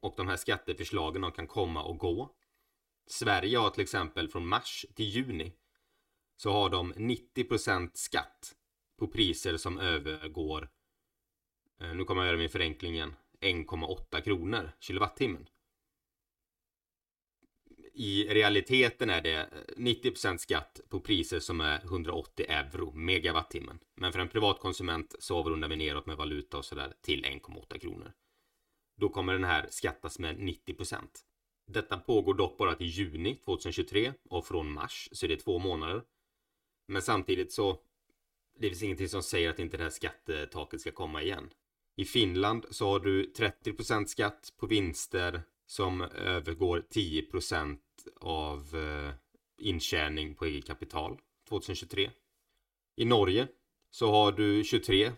Och 0.00 0.14
de 0.16 0.28
här 0.28 0.36
skatteförslagen 0.36 1.22
de 1.22 1.32
kan 1.32 1.46
komma 1.46 1.82
och 1.82 1.98
gå. 1.98 2.34
Sverige 3.06 3.58
har 3.58 3.70
till 3.70 3.82
exempel 3.82 4.28
från 4.28 4.46
mars 4.46 4.86
till 4.94 5.04
juni 5.04 5.52
så 6.36 6.52
har 6.52 6.70
de 6.70 6.92
90% 6.94 7.90
skatt 7.94 8.54
på 8.98 9.06
priser 9.06 9.56
som 9.56 9.78
övergår, 9.78 10.68
eh, 11.80 11.94
nu 11.94 12.04
kommer 12.04 12.22
jag 12.22 12.28
göra 12.28 12.38
min 12.38 12.50
förenkling 12.50 12.94
igen, 12.94 13.16
1,8 13.40 14.20
kronor 14.20 14.72
kilowattimmen 14.80 15.48
i 17.94 18.28
realiteten 18.28 19.10
är 19.10 19.22
det 19.22 19.40
eh, 19.40 19.46
90% 19.76 20.36
skatt 20.36 20.80
på 20.88 21.00
priser 21.00 21.40
som 21.40 21.60
är 21.60 21.84
180 21.84 22.46
euro 22.48 22.92
megawattimmen. 22.92 23.78
Men 23.94 24.12
för 24.12 24.20
en 24.20 24.28
privatkonsument 24.28 25.14
så 25.18 25.36
avrundar 25.36 25.68
vi 25.68 25.76
neråt 25.76 26.06
med 26.06 26.16
valuta 26.16 26.58
och 26.58 26.64
sådär 26.64 26.92
till 27.02 27.24
1,8 27.24 27.78
kronor. 27.78 28.12
Då 28.96 29.08
kommer 29.08 29.32
den 29.32 29.44
här 29.44 29.66
skattas 29.70 30.18
med 30.18 30.36
90%. 30.36 30.96
Detta 31.66 31.98
pågår 31.98 32.34
dock 32.34 32.58
bara 32.58 32.74
till 32.74 32.86
juni 32.86 33.36
2023 33.36 34.12
och 34.30 34.46
från 34.46 34.72
mars 34.72 35.08
så 35.12 35.26
är 35.26 35.28
det 35.28 35.36
två 35.36 35.58
månader. 35.58 36.02
Men 36.88 37.02
samtidigt 37.02 37.52
så 37.52 37.80
det 38.58 38.68
finns 38.68 38.82
ingenting 38.82 39.08
som 39.08 39.22
säger 39.22 39.50
att 39.50 39.58
inte 39.58 39.76
det 39.76 39.82
här 39.82 39.90
skattetaket 39.90 40.80
ska 40.80 40.90
komma 40.92 41.22
igen. 41.22 41.50
I 41.96 42.04
Finland 42.04 42.66
så 42.70 42.88
har 42.88 43.00
du 43.00 43.32
30% 43.32 44.06
skatt 44.06 44.52
på 44.56 44.66
vinster 44.66 45.42
som 45.66 46.00
övergår 46.02 46.84
10% 46.90 47.78
av 48.20 48.58
eh, 48.74 49.14
intjäning 49.58 50.34
på 50.34 50.44
eget 50.44 50.66
kapital 50.66 51.18
2023. 51.48 52.10
I 52.96 53.04
Norge 53.04 53.48
så 53.90 54.10
har 54.10 54.32
du 54.32 54.64
23 54.64 55.12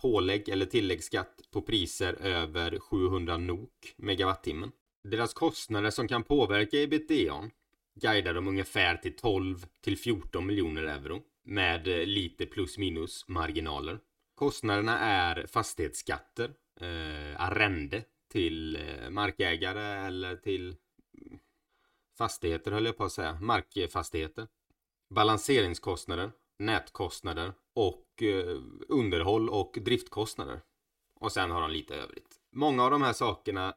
pålägg 0.00 0.48
eller 0.48 0.66
tilläggsskatt 0.66 1.42
på 1.50 1.62
priser 1.62 2.12
över 2.12 2.78
700 2.78 3.36
NOK 3.36 3.94
megawattimmen. 3.96 4.72
Deras 5.04 5.34
kostnader 5.34 5.90
som 5.90 6.08
kan 6.08 6.22
påverka 6.22 6.76
ebitda 6.76 7.50
guidar 7.94 8.34
de 8.34 8.48
ungefär 8.48 8.96
till 8.96 9.16
12 9.16 9.66
till 9.80 9.98
14 9.98 10.46
miljoner 10.46 10.82
euro 10.82 11.22
med 11.44 11.88
eh, 11.88 12.06
lite 12.06 12.46
plus 12.46 12.78
minus 12.78 13.28
marginaler. 13.28 13.98
Kostnaderna 14.34 14.98
är 14.98 15.46
fastighetsskatter, 15.46 16.50
eh, 16.80 17.40
arrende 17.40 18.04
till 18.28 18.76
eh, 18.76 19.10
markägare 19.10 20.06
eller 20.06 20.36
till 20.36 20.76
fastigheter 22.18 22.72
höll 22.72 22.86
jag 22.86 22.96
på 22.96 23.04
att 23.04 23.12
säga, 23.12 23.38
markfastigheter. 23.40 24.48
Balanseringskostnader, 25.10 26.32
nätkostnader 26.58 27.52
och 27.74 28.22
eh, 28.22 28.60
underhåll 28.88 29.48
och 29.48 29.78
driftkostnader. 29.80 30.60
Och 31.14 31.32
sen 31.32 31.50
har 31.50 31.60
de 31.60 31.70
lite 31.70 31.96
övrigt. 31.96 32.40
Många 32.50 32.84
av 32.84 32.90
de 32.90 33.02
här 33.02 33.12
sakerna 33.12 33.74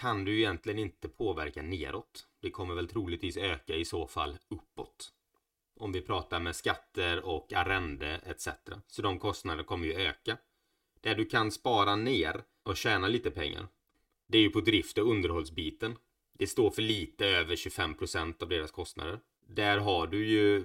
kan 0.00 0.24
du 0.24 0.38
egentligen 0.38 0.78
inte 0.78 1.08
påverka 1.08 1.62
neråt. 1.62 2.26
Det 2.40 2.50
kommer 2.50 2.74
väl 2.74 2.88
troligtvis 2.88 3.36
öka 3.36 3.74
i 3.74 3.84
så 3.84 4.06
fall 4.06 4.38
uppåt. 4.48 5.12
Om 5.80 5.92
vi 5.92 6.00
pratar 6.00 6.40
med 6.40 6.56
skatter 6.56 7.24
och 7.24 7.52
arrende 7.52 8.20
etc. 8.26 8.48
Så 8.86 9.02
de 9.02 9.18
kostnaderna 9.18 9.64
kommer 9.64 9.86
ju 9.86 9.94
öka. 9.94 10.36
Det 11.00 11.14
du 11.14 11.24
kan 11.24 11.50
spara 11.50 11.96
ner 11.96 12.44
och 12.64 12.76
tjäna 12.76 13.08
lite 13.08 13.30
pengar. 13.30 13.68
Det 14.26 14.38
är 14.38 14.42
ju 14.42 14.50
på 14.50 14.60
drift 14.60 14.98
och 14.98 15.10
underhållsbiten. 15.10 15.96
Det 16.38 16.46
står 16.46 16.70
för 16.70 16.82
lite 16.82 17.26
över 17.26 17.56
25% 17.56 18.42
av 18.42 18.48
deras 18.48 18.70
kostnader. 18.70 19.20
Där 19.46 19.78
har 19.78 20.06
du 20.06 20.26
ju 20.26 20.64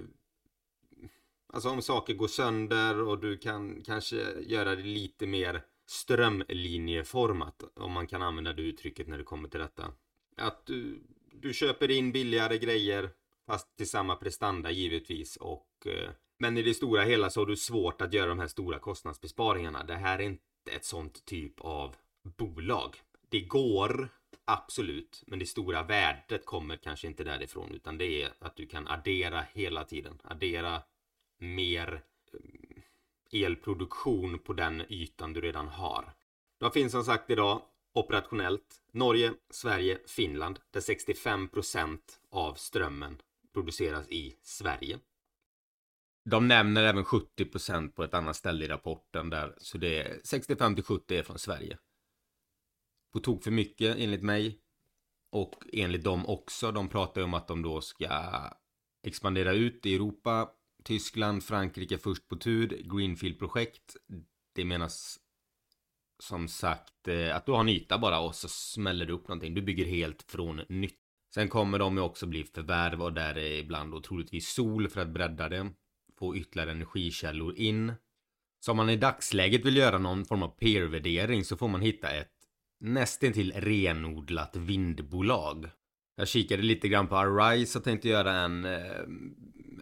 Alltså 1.52 1.68
om 1.68 1.82
saker 1.82 2.14
går 2.14 2.28
sönder 2.28 3.00
och 3.00 3.18
du 3.20 3.38
kan 3.38 3.82
kanske 3.82 4.16
göra 4.40 4.76
det 4.76 4.82
lite 4.82 5.26
mer 5.26 5.62
strömlinjeformat 5.86 7.62
om 7.74 7.92
man 7.92 8.06
kan 8.06 8.22
använda 8.22 8.52
det 8.52 8.62
uttrycket 8.62 9.08
när 9.08 9.18
det 9.18 9.24
kommer 9.24 9.48
till 9.48 9.60
detta. 9.60 9.92
Att 10.36 10.66
du, 10.66 11.02
du 11.32 11.52
köper 11.52 11.90
in 11.90 12.12
billigare 12.12 12.58
grejer 12.58 13.10
fast 13.46 13.76
till 13.76 13.90
samma 13.90 14.16
prestanda 14.16 14.70
givetvis 14.70 15.36
och 15.36 15.86
eh, 15.86 16.10
men 16.38 16.58
i 16.58 16.62
det 16.62 16.74
stora 16.74 17.02
hela 17.02 17.30
så 17.30 17.40
har 17.40 17.46
du 17.46 17.56
svårt 17.56 18.00
att 18.00 18.12
göra 18.12 18.28
de 18.28 18.38
här 18.38 18.46
stora 18.46 18.78
kostnadsbesparingarna. 18.78 19.84
Det 19.84 19.94
här 19.94 20.18
är 20.18 20.22
inte 20.22 20.44
ett 20.68 20.84
sånt 20.84 21.24
typ 21.24 21.60
av 21.60 21.96
bolag. 22.22 22.96
Det 23.28 23.40
går 23.40 24.08
absolut, 24.44 25.22
men 25.26 25.38
det 25.38 25.46
stora 25.46 25.82
värdet 25.82 26.46
kommer 26.46 26.76
kanske 26.76 27.06
inte 27.06 27.24
därifrån 27.24 27.72
utan 27.72 27.98
det 27.98 28.22
är 28.22 28.32
att 28.38 28.56
du 28.56 28.66
kan 28.66 28.88
addera 28.88 29.44
hela 29.52 29.84
tiden. 29.84 30.18
Addera 30.24 30.82
mer 31.38 32.02
eh, 32.32 33.42
elproduktion 33.42 34.38
på 34.38 34.52
den 34.52 34.82
ytan 34.88 35.32
du 35.32 35.40
redan 35.40 35.68
har. 35.68 36.12
De 36.58 36.70
finns 36.72 36.92
som 36.92 37.04
sagt 37.04 37.30
idag 37.30 37.62
operationellt 37.92 38.82
Norge, 38.92 39.32
Sverige, 39.50 39.98
Finland 40.06 40.60
där 40.70 40.80
65% 40.80 41.98
av 42.30 42.54
strömmen 42.54 43.22
produceras 43.52 44.08
i 44.08 44.36
Sverige. 44.42 44.98
De 46.24 46.48
nämner 46.48 46.82
även 46.82 47.04
70% 47.04 47.88
på 47.92 48.04
ett 48.04 48.14
annat 48.14 48.36
ställe 48.36 48.64
i 48.64 48.68
rapporten 48.68 49.30
där, 49.30 49.54
så 49.58 49.78
det 49.78 49.98
är 49.98 50.20
65 50.24 50.74
till 50.74 50.84
70 50.84 51.16
är 51.16 51.22
från 51.22 51.38
Sverige. 51.38 51.78
På 53.12 53.20
tok 53.20 53.44
för 53.44 53.50
mycket 53.50 53.96
enligt 53.98 54.22
mig 54.22 54.60
och 55.32 55.54
enligt 55.72 56.04
dem 56.04 56.26
också. 56.26 56.72
De 56.72 56.88
pratar 56.88 57.20
ju 57.20 57.24
om 57.24 57.34
att 57.34 57.48
de 57.48 57.62
då 57.62 57.80
ska 57.80 58.08
expandera 59.02 59.52
ut 59.52 59.86
i 59.86 59.94
Europa 59.94 60.50
Tyskland, 60.84 61.44
Frankrike 61.44 61.98
först 61.98 62.28
på 62.28 62.36
tur, 62.36 62.68
Greenfield-projekt. 62.68 63.96
Det 64.54 64.64
menas 64.64 65.18
som 66.22 66.48
sagt 66.48 67.08
eh, 67.08 67.36
att 67.36 67.46
du 67.46 67.52
har 67.52 67.60
en 67.60 67.68
yta 67.68 67.98
bara 67.98 68.20
och 68.20 68.34
så 68.34 68.48
smäller 68.48 69.06
du 69.06 69.12
upp 69.12 69.28
någonting. 69.28 69.54
Du 69.54 69.62
bygger 69.62 69.84
helt 69.84 70.22
från 70.22 70.60
nytt. 70.68 71.00
Sen 71.34 71.48
kommer 71.48 71.78
de 71.78 71.96
ju 71.96 72.02
också 72.02 72.26
bli 72.26 72.44
förvärv 72.44 73.02
och 73.02 73.12
där 73.12 73.38
är 73.38 73.58
ibland 73.58 73.92
då 73.92 74.00
troligtvis 74.00 74.48
sol 74.48 74.88
för 74.88 75.00
att 75.00 75.08
bredda 75.08 75.48
det 75.48 75.72
på 76.20 76.36
ytterligare 76.36 76.70
energikällor 76.70 77.54
in. 77.56 77.92
Så 78.60 78.70
om 78.70 78.76
man 78.76 78.90
i 78.90 78.96
dagsläget 78.96 79.64
vill 79.64 79.76
göra 79.76 79.98
någon 79.98 80.24
form 80.24 80.42
av 80.42 80.48
peer-värdering 80.48 81.44
så 81.44 81.56
får 81.56 81.68
man 81.68 81.80
hitta 81.80 82.10
ett 82.10 82.32
nästintill 82.80 83.52
renodlat 83.56 84.56
vindbolag. 84.56 85.70
Jag 86.16 86.28
kikade 86.28 86.62
lite 86.62 86.88
grann 86.88 87.08
på 87.08 87.16
Arise 87.16 87.78
och 87.78 87.84
tänkte 87.84 88.08
göra 88.08 88.32
en 88.32 88.64
eh, 88.64 89.02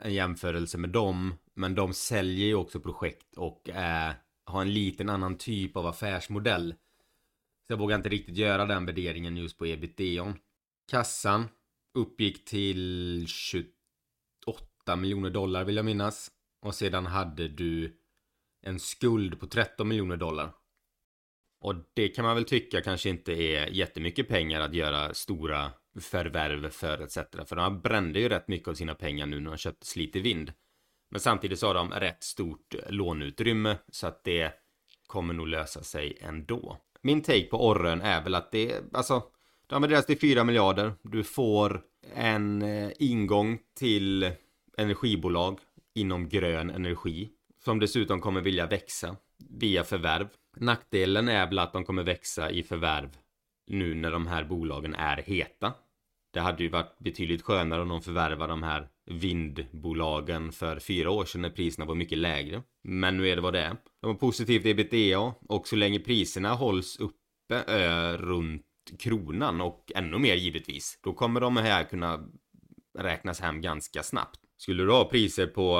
en 0.03 0.15
jämförelse 0.15 0.79
med 0.79 0.91
dem. 0.91 1.35
Men 1.55 1.75
de 1.75 1.95
säljer 1.95 2.47
ju 2.47 2.55
också 2.55 2.81
projekt 2.81 3.37
och 3.37 3.71
är, 3.73 4.15
har 4.45 4.63
en 4.63 4.73
liten 4.73 5.09
annan 5.09 5.39
typ 5.39 5.77
av 5.77 5.87
affärsmodell. 5.87 6.75
Så 7.67 7.73
jag 7.73 7.79
vågar 7.79 7.97
inte 7.97 8.09
riktigt 8.09 8.37
göra 8.37 8.67
den 8.67 8.87
värderingen 8.87 9.37
just 9.37 9.59
på 9.59 9.67
ebitda. 9.67 10.35
Kassan 10.91 11.49
uppgick 11.95 12.45
till 12.45 13.25
28 13.29 14.97
miljoner 14.97 15.31
dollar 15.31 15.65
vill 15.65 15.77
jag 15.77 15.85
minnas. 15.85 16.31
Och 16.61 16.75
sedan 16.75 17.07
hade 17.07 17.49
du 17.49 17.97
en 18.63 18.81
skuld 18.81 19.41
på 19.41 19.47
13 19.47 19.89
miljoner 19.89 20.17
dollar. 20.17 20.53
Och 21.61 21.75
det 21.95 22.09
kan 22.09 22.25
man 22.25 22.35
väl 22.35 22.45
tycka 22.45 22.81
kanske 22.81 23.09
inte 23.09 23.33
är 23.33 23.67
jättemycket 23.67 24.29
pengar 24.29 24.61
att 24.61 24.75
göra 24.75 25.15
stora 25.15 25.71
förvärv 26.01 26.71
för 26.71 26.99
etc. 26.99 27.19
För 27.47 27.57
de 27.57 27.81
brände 27.81 28.21
ju 28.21 28.29
rätt 28.29 28.49
mycket 28.49 28.69
av 28.69 28.75
sina 28.75 28.95
pengar 28.95 29.27
nu 29.27 29.41
när 29.41 29.51
de 29.51 29.57
köpte 29.57 29.87
Slite 29.87 30.21
Vind. 30.21 30.53
Men 31.11 31.21
samtidigt 31.21 31.59
så 31.59 31.67
har 31.67 31.75
de 31.75 31.91
rätt 31.91 32.23
stort 32.23 32.75
låneutrymme 32.89 33.79
så 33.89 34.07
att 34.07 34.25
det 34.25 34.53
kommer 35.07 35.35
nog 35.35 35.49
lösa 35.49 35.83
sig 35.83 36.19
ändå. 36.21 36.79
Min 37.03 37.23
take 37.23 37.45
på 37.45 37.69
orren 37.69 38.01
är 38.01 38.23
väl 38.23 38.35
att 38.35 38.53
det, 38.53 38.83
alltså, 38.93 39.23
de 39.67 39.83
värderas 39.83 40.07
till 40.07 40.19
4 40.19 40.45
miljarder. 40.45 40.93
Du 41.03 41.25
får 41.25 41.83
en 42.15 42.63
eh, 42.63 42.91
ingång 42.99 43.59
till 43.75 44.33
energibolag 44.77 45.61
inom 46.01 46.29
grön 46.29 46.71
energi 46.71 47.31
som 47.65 47.79
dessutom 47.79 48.21
kommer 48.21 48.41
vilja 48.41 48.67
växa 48.67 49.17
via 49.51 49.85
förvärv. 49.85 50.29
Nackdelen 50.57 51.29
är 51.29 51.47
väl 51.47 51.59
att 51.59 51.73
de 51.73 51.85
kommer 51.85 52.03
växa 52.03 52.51
i 52.51 52.63
förvärv 52.63 53.11
nu 53.67 53.95
när 53.95 54.11
de 54.11 54.27
här 54.27 54.45
bolagen 54.45 54.95
är 54.95 55.17
heta. 55.17 55.73
Det 56.31 56.41
hade 56.41 56.63
ju 56.63 56.69
varit 56.69 56.99
betydligt 56.99 57.43
skönare 57.43 57.83
om 57.83 57.89
de 57.89 58.03
förvärvade 58.03 58.53
de 58.53 58.63
här 58.63 58.89
vindbolagen 59.11 60.53
för 60.53 60.79
fyra 60.79 61.11
år 61.11 61.25
sedan 61.25 61.43
när 61.43 61.51
priserna 61.51 61.87
var 61.87 61.95
mycket 61.95 62.19
lägre. 62.19 62.63
Men 62.83 63.17
nu 63.17 63.29
är 63.29 63.37
det 63.37 63.43
vad 63.43 63.53
det 63.53 63.61
är. 63.61 63.77
De 64.01 64.07
har 64.07 64.15
positivt 64.15 64.67
ebitda 64.67 65.35
och 65.49 65.69
så 65.69 65.77
länge 65.77 65.99
priserna 65.99 66.55
hålls 66.55 66.97
uppe 66.97 67.65
ö, 67.67 68.17
runt 68.17 68.65
kronan 68.99 69.61
och 69.61 69.93
ännu 69.95 70.19
mer 70.19 70.35
givetvis. 70.35 70.99
Då 71.03 71.13
kommer 71.13 71.41
de 71.41 71.57
här 71.57 71.85
kunna 71.85 72.29
räknas 72.99 73.41
hem 73.41 73.61
ganska 73.61 74.03
snabbt. 74.03 74.41
Skulle 74.59 74.83
du 74.83 74.91
ha 74.91 75.05
priser 75.05 75.47
på 75.47 75.77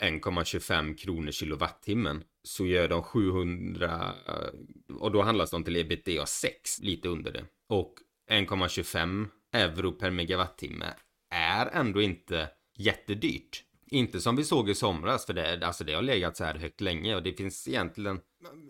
1,25 0.00 0.96
kronor 0.96 1.30
kilowattimmen 1.30 2.24
så 2.42 2.66
gör 2.66 2.88
de 2.88 3.02
700 3.02 4.14
och 5.00 5.12
då 5.12 5.22
handlas 5.22 5.50
de 5.50 5.64
till 5.64 5.76
ebitda 5.76 6.26
6 6.26 6.80
lite 6.80 7.08
under 7.08 7.32
det 7.32 7.44
och 7.68 7.94
1,25 8.30 9.26
euro 9.52 9.92
per 9.92 10.10
megawattimme 10.10 10.94
är 11.30 11.66
ändå 11.66 12.02
inte 12.02 12.48
jättedyrt. 12.76 13.64
Inte 13.86 14.20
som 14.20 14.36
vi 14.36 14.44
såg 14.44 14.70
i 14.70 14.74
somras, 14.74 15.26
för 15.26 15.32
det, 15.32 15.66
alltså 15.66 15.84
det 15.84 15.92
har 15.92 16.02
legat 16.02 16.36
så 16.36 16.44
här 16.44 16.54
högt 16.54 16.80
länge 16.80 17.14
och 17.14 17.22
det 17.22 17.32
finns 17.32 17.68
egentligen... 17.68 18.20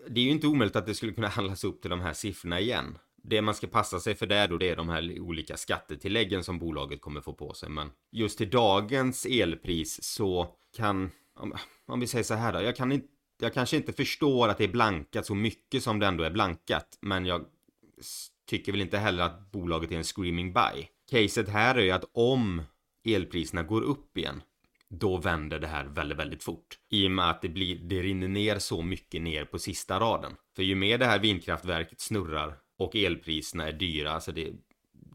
Det 0.09 0.19
är 0.19 0.25
ju 0.25 0.31
inte 0.31 0.47
omöjligt 0.47 0.75
att 0.75 0.85
det 0.85 0.95
skulle 0.95 1.11
kunna 1.13 1.27
handlas 1.37 1.63
upp 1.63 1.81
till 1.81 1.89
de 1.89 2.01
här 2.01 2.13
siffrorna 2.13 2.59
igen. 2.59 2.97
Det 3.23 3.41
man 3.41 3.55
ska 3.55 3.67
passa 3.67 3.99
sig 3.99 4.15
för 4.15 4.25
där 4.25 4.47
då, 4.47 4.57
det 4.57 4.69
är 4.69 4.75
de 4.75 4.89
här 4.89 5.19
olika 5.19 5.57
skattetilläggen 5.57 6.43
som 6.43 6.59
bolaget 6.59 7.01
kommer 7.01 7.21
få 7.21 7.33
på 7.33 7.53
sig. 7.53 7.69
Men 7.69 7.91
just 8.11 8.37
till 8.37 8.49
dagens 8.49 9.25
elpris 9.25 10.03
så 10.03 10.47
kan, 10.77 11.11
om, 11.35 11.53
om 11.85 11.99
vi 11.99 12.07
säger 12.07 12.23
så 12.23 12.33
här 12.33 12.53
då, 12.53 12.61
jag 12.61 12.75
kan 12.75 12.91
inte 12.91 13.07
jag 13.39 13.53
kanske 13.53 13.77
inte 13.77 13.93
förstår 13.93 14.47
att 14.47 14.57
det 14.57 14.63
är 14.63 14.71
blankat 14.71 15.25
så 15.25 15.35
mycket 15.35 15.83
som 15.83 15.99
det 15.99 16.07
ändå 16.07 16.23
är 16.23 16.31
blankat, 16.31 16.97
men 17.01 17.25
jag 17.25 17.45
tycker 18.49 18.71
väl 18.71 18.81
inte 18.81 18.97
heller 18.97 19.23
att 19.23 19.51
bolaget 19.51 19.91
är 19.91 19.95
en 19.95 20.03
screaming 20.03 20.53
buy. 20.53 20.85
Caset 21.11 21.49
här 21.49 21.75
är 21.75 21.81
ju 21.81 21.91
att 21.91 22.05
om 22.13 22.61
elpriserna 23.05 23.63
går 23.63 23.81
upp 23.81 24.17
igen 24.17 24.41
då 24.89 25.17
vänder 25.17 25.59
det 25.59 25.67
här 25.67 25.85
väldigt, 25.85 26.17
väldigt 26.17 26.43
fort. 26.43 26.79
I 26.89 27.07
och 27.07 27.11
med 27.11 27.29
att 27.29 27.41
det, 27.41 27.49
blir, 27.49 27.75
det 27.75 28.01
rinner 28.01 28.27
ner 28.27 28.59
så 28.59 28.81
mycket 28.81 29.21
ner 29.21 29.45
på 29.45 29.59
sista 29.59 29.99
raden. 29.99 30.35
För 30.55 30.63
ju 30.63 30.75
mer 30.75 30.97
det 30.97 31.05
här 31.05 31.19
vindkraftverket 31.19 31.99
snurrar 32.01 32.57
och 32.83 32.95
elpriserna 32.95 33.67
är 33.67 33.73
dyra, 33.73 34.11
alltså 34.11 34.31
det, 34.31 34.51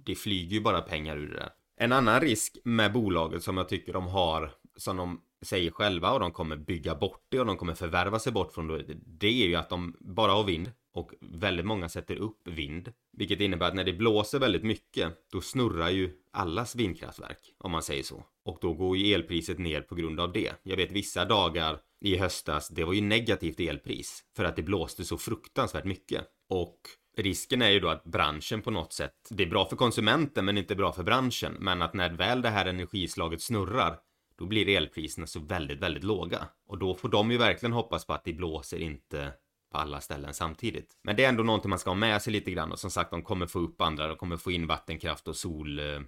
det 0.07 0.15
flyger 0.15 0.55
ju 0.55 0.61
bara 0.61 0.81
pengar 0.81 1.17
ur 1.17 1.29
det 1.29 1.37
där. 1.37 1.51
En 1.77 1.93
annan 1.93 2.21
risk 2.21 2.59
med 2.65 2.93
bolaget 2.93 3.43
som 3.43 3.57
jag 3.57 3.69
tycker 3.69 3.93
de 3.93 4.07
har, 4.07 4.51
som 4.77 4.97
de 4.97 5.21
säger 5.43 5.71
själva 5.71 6.13
och 6.13 6.21
de 6.21 6.33
kommer 6.33 6.57
bygga 6.57 6.95
bort 6.95 7.27
det 7.29 7.41
och 7.41 7.47
de 7.47 7.57
kommer 7.57 7.75
förvärva 7.75 8.19
sig 8.19 8.33
bort 8.33 8.53
från 8.53 8.69
det, 8.69 8.85
det 9.07 9.27
är 9.27 9.47
ju 9.47 9.55
att 9.55 9.71
de 9.71 9.97
bara 10.01 10.33
har 10.33 10.45
vind 10.45 10.73
och 10.95 11.13
väldigt 11.21 11.67
många 11.67 11.89
sätter 11.89 12.17
upp 12.17 12.49
vind. 12.49 12.93
Vilket 13.13 13.41
innebär 13.41 13.69
att 13.69 13.75
när 13.75 13.85
det 13.85 13.93
blåser 13.93 14.39
väldigt 14.39 14.63
mycket, 14.65 15.13
då 15.33 15.41
snurrar 15.41 15.91
ju 15.91 16.13
allas 16.31 16.77
vindkraftverk, 16.77 17.39
om 17.59 17.71
man 17.71 17.83
säger 17.83 18.03
så. 18.03 18.25
Och 18.45 18.59
då 18.61 18.73
går 18.73 18.97
ju 18.97 19.15
elpriset 19.15 19.59
ner 19.59 19.81
på 19.81 19.95
grund 19.95 20.21
av 20.21 20.33
det. 20.33 20.53
Jag 20.63 20.77
vet 20.77 20.93
vissa 20.93 21.25
dagar 21.25 21.81
i 22.01 22.17
höstas, 22.17 22.69
det 22.69 22.85
var 22.85 22.93
ju 22.93 23.01
negativt 23.01 23.61
elpris. 23.61 24.25
För 24.37 24.45
att 24.45 24.57
det 24.57 24.63
blåste 24.63 25.05
så 25.05 25.19
fruktansvärt 25.19 25.85
mycket. 25.85 26.25
Och 26.49 26.79
risken 27.19 27.63
är 27.63 27.71
ju 27.71 27.81
då 27.81 27.89
att 27.89 28.05
branschen 28.05 28.63
på 28.63 28.71
något 28.71 28.93
sätt, 28.93 29.13
det 29.31 29.43
är 29.43 29.47
bra 29.47 29.67
för 29.67 29.77
konsumenten 29.77 30.45
men 30.45 30.59
inte 30.59 30.77
bra 30.77 30.93
för 30.93 31.03
branschen. 31.03 31.57
Men 31.59 31.83
att 31.83 31.95
när 31.95 32.11
väl 32.11 32.43
det 32.43 32.49
här 32.49 32.67
energislaget 32.67 33.43
snurrar, 33.43 33.99
då 34.39 34.47
blir 34.47 34.69
elpriserna 34.69 35.27
så 35.27 35.41
väldigt, 35.41 35.81
väldigt 35.81 36.05
låga. 36.05 36.49
Och 36.69 36.79
då 36.79 36.95
får 36.95 37.09
de 37.09 37.31
ju 37.31 37.39
verkligen 37.39 37.73
hoppas 37.73 38.05
på 38.05 38.13
att 38.13 38.25
det 38.25 38.33
blåser 38.33 38.79
inte 38.79 39.33
på 39.73 39.79
alla 39.79 40.01
ställen 40.01 40.35
samtidigt. 40.35 40.93
Men 41.03 41.17
det 41.17 41.25
är 41.25 41.29
ändå 41.29 41.43
någonting 41.43 41.71
man 41.71 41.79
ska 41.79 41.91
ha 41.91 41.95
med 41.95 42.23
sig 42.23 42.33
lite 42.33 42.51
grann 42.51 42.73
och 42.73 42.79
som 42.79 42.91
sagt 42.91 43.11
de 43.11 43.23
kommer 43.23 43.47
få 43.47 43.59
upp 43.59 43.81
andra, 43.81 44.09
de 44.09 44.17
kommer 44.17 44.37
få 44.37 44.51
in 44.51 44.67
vattenkraft 44.67 45.29
och 45.29 45.37
sol 45.37 45.79
eh, 45.79 46.01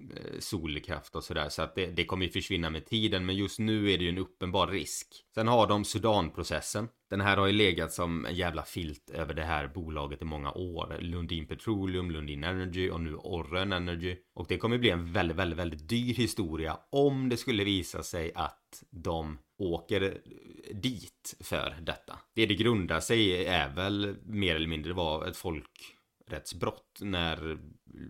Eh, 0.00 0.38
solkraft 0.38 1.16
och 1.16 1.24
sådär 1.24 1.48
så 1.48 1.62
att 1.62 1.74
det, 1.74 1.86
det 1.86 2.04
kommer 2.04 2.24
ju 2.24 2.32
försvinna 2.32 2.70
med 2.70 2.86
tiden 2.86 3.26
men 3.26 3.36
just 3.36 3.58
nu 3.58 3.92
är 3.92 3.98
det 3.98 4.04
ju 4.04 4.10
en 4.10 4.18
uppenbar 4.18 4.66
risk. 4.66 5.08
Sen 5.34 5.48
har 5.48 5.66
de 5.66 5.84
Sudanprocessen. 5.84 6.88
Den 7.10 7.20
här 7.20 7.36
har 7.36 7.46
ju 7.46 7.52
legat 7.52 7.92
som 7.92 8.26
en 8.26 8.34
jävla 8.34 8.62
filt 8.62 9.10
över 9.10 9.34
det 9.34 9.44
här 9.44 9.68
bolaget 9.68 10.22
i 10.22 10.24
många 10.24 10.52
år. 10.52 10.96
Lundin 11.00 11.46
Petroleum, 11.46 12.10
Lundin 12.10 12.44
Energy 12.44 12.90
och 12.90 13.00
nu 13.00 13.14
Orren 13.14 13.72
Energy. 13.72 14.16
Och 14.34 14.46
det 14.48 14.58
kommer 14.58 14.78
bli 14.78 14.90
en 14.90 15.12
väldigt, 15.12 15.36
väldigt, 15.36 15.58
väldigt 15.58 15.88
dyr 15.88 16.14
historia 16.14 16.78
om 16.90 17.28
det 17.28 17.36
skulle 17.36 17.64
visa 17.64 18.02
sig 18.02 18.32
att 18.34 18.82
de 18.90 19.38
åker 19.58 20.18
dit 20.74 21.36
för 21.40 21.76
detta. 21.80 22.18
Det 22.34 22.46
det 22.46 22.54
grundar 22.54 23.00
sig 23.00 23.46
är 23.46 23.74
väl 23.74 24.16
mer 24.24 24.56
eller 24.56 24.68
mindre 24.68 24.92
var 24.92 25.26
ett 25.26 25.36
folk 25.36 25.94
folkrättsbrott 26.24 26.98
när 27.00 27.58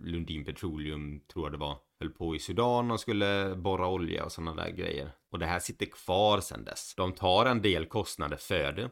Lundin 0.03 0.45
Petroleum, 0.45 1.21
tror 1.33 1.45
jag 1.45 1.53
det 1.53 1.57
var, 1.57 1.77
höll 1.99 2.09
på 2.09 2.35
i 2.35 2.39
Sudan 2.39 2.91
och 2.91 2.99
skulle 2.99 3.55
borra 3.55 3.87
olja 3.87 4.25
och 4.25 4.31
sådana 4.31 4.63
där 4.63 4.71
grejer. 4.71 5.11
Och 5.31 5.39
det 5.39 5.45
här 5.45 5.59
sitter 5.59 5.85
kvar 5.85 6.41
sedan 6.41 6.63
dess. 6.63 6.93
De 6.95 7.13
tar 7.13 7.45
en 7.45 7.61
del 7.61 7.85
kostnader 7.85 8.37
för 8.37 8.71
det. 8.71 8.89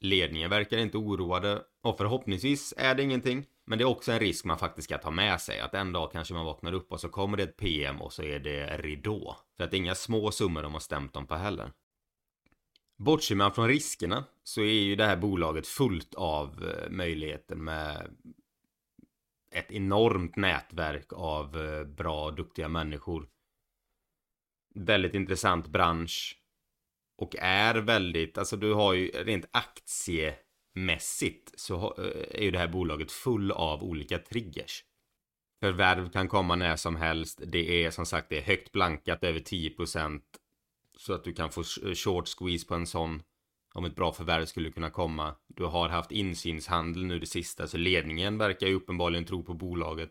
Ledningen 0.00 0.50
verkar 0.50 0.78
inte 0.78 0.98
oroade 0.98 1.62
och 1.82 1.96
förhoppningsvis 1.96 2.74
är 2.76 2.94
det 2.94 3.02
ingenting. 3.02 3.44
Men 3.66 3.78
det 3.78 3.84
är 3.84 3.88
också 3.88 4.12
en 4.12 4.18
risk 4.18 4.44
man 4.44 4.58
faktiskt 4.58 4.88
ska 4.88 4.98
ta 4.98 5.10
med 5.10 5.40
sig. 5.40 5.60
Att 5.60 5.74
en 5.74 5.92
dag 5.92 6.12
kanske 6.12 6.34
man 6.34 6.44
vaknar 6.44 6.72
upp 6.72 6.92
och 6.92 7.00
så 7.00 7.08
kommer 7.08 7.36
det 7.36 7.42
ett 7.42 7.56
PM 7.56 8.02
och 8.02 8.12
så 8.12 8.22
är 8.22 8.38
det 8.38 8.78
ridå. 8.78 9.36
För 9.56 9.64
att 9.64 9.70
det 9.70 9.76
är 9.76 9.78
inga 9.78 9.94
små 9.94 10.30
summor 10.30 10.62
de 10.62 10.72
har 10.72 10.80
stämt 10.80 11.12
dem 11.12 11.26
på 11.26 11.34
heller. 11.34 11.72
Bortser 12.98 13.34
man 13.34 13.52
från 13.52 13.68
riskerna 13.68 14.24
så 14.44 14.60
är 14.60 14.82
ju 14.82 14.96
det 14.96 15.04
här 15.04 15.16
bolaget 15.16 15.66
fullt 15.66 16.14
av 16.14 16.48
möjligheten 16.90 16.96
möjligheter 16.96 17.56
med 17.56 18.10
ett 19.50 19.72
enormt 19.72 20.36
nätverk 20.36 21.12
av 21.12 21.56
eh, 21.56 21.84
bra 21.84 22.06
bra, 22.06 22.30
duktiga 22.30 22.68
människor. 22.68 23.28
Väldigt 24.74 25.14
intressant 25.14 25.66
bransch. 25.66 26.42
Och 27.18 27.36
är 27.38 27.74
väldigt, 27.74 28.38
alltså 28.38 28.56
du 28.56 28.72
har 28.72 28.94
ju 28.94 29.08
rent 29.08 29.48
aktiemässigt 29.50 31.60
så 31.60 31.94
eh, 31.98 32.40
är 32.40 32.42
ju 32.42 32.50
det 32.50 32.58
här 32.58 32.68
bolaget 32.68 33.12
full 33.12 33.50
av 33.50 33.82
olika 33.82 34.18
triggers. 34.18 34.84
Förvärv 35.60 36.10
kan 36.10 36.28
komma 36.28 36.56
när 36.56 36.76
som 36.76 36.96
helst. 36.96 37.40
Det 37.46 37.84
är 37.84 37.90
som 37.90 38.06
sagt 38.06 38.28
det 38.28 38.38
är 38.38 38.42
högt 38.42 38.72
blankat 38.72 39.24
över 39.24 39.40
10% 39.40 40.20
så 40.98 41.12
att 41.12 41.24
du 41.24 41.32
kan 41.32 41.50
få 41.50 41.64
short 41.94 42.28
squeeze 42.28 42.66
på 42.66 42.74
en 42.74 42.86
sån 42.86 43.22
om 43.76 43.84
ett 43.84 43.96
bra 43.96 44.12
förvärv 44.12 44.44
skulle 44.44 44.70
kunna 44.70 44.90
komma. 44.90 45.34
Du 45.48 45.64
har 45.64 45.88
haft 45.88 46.12
insynshandel 46.12 47.06
nu 47.06 47.18
det 47.18 47.26
sista, 47.26 47.66
så 47.66 47.76
ledningen 47.76 48.38
verkar 48.38 48.66
ju 48.66 48.74
uppenbarligen 48.74 49.24
tro 49.24 49.42
på 49.42 49.54
bolaget. 49.54 50.10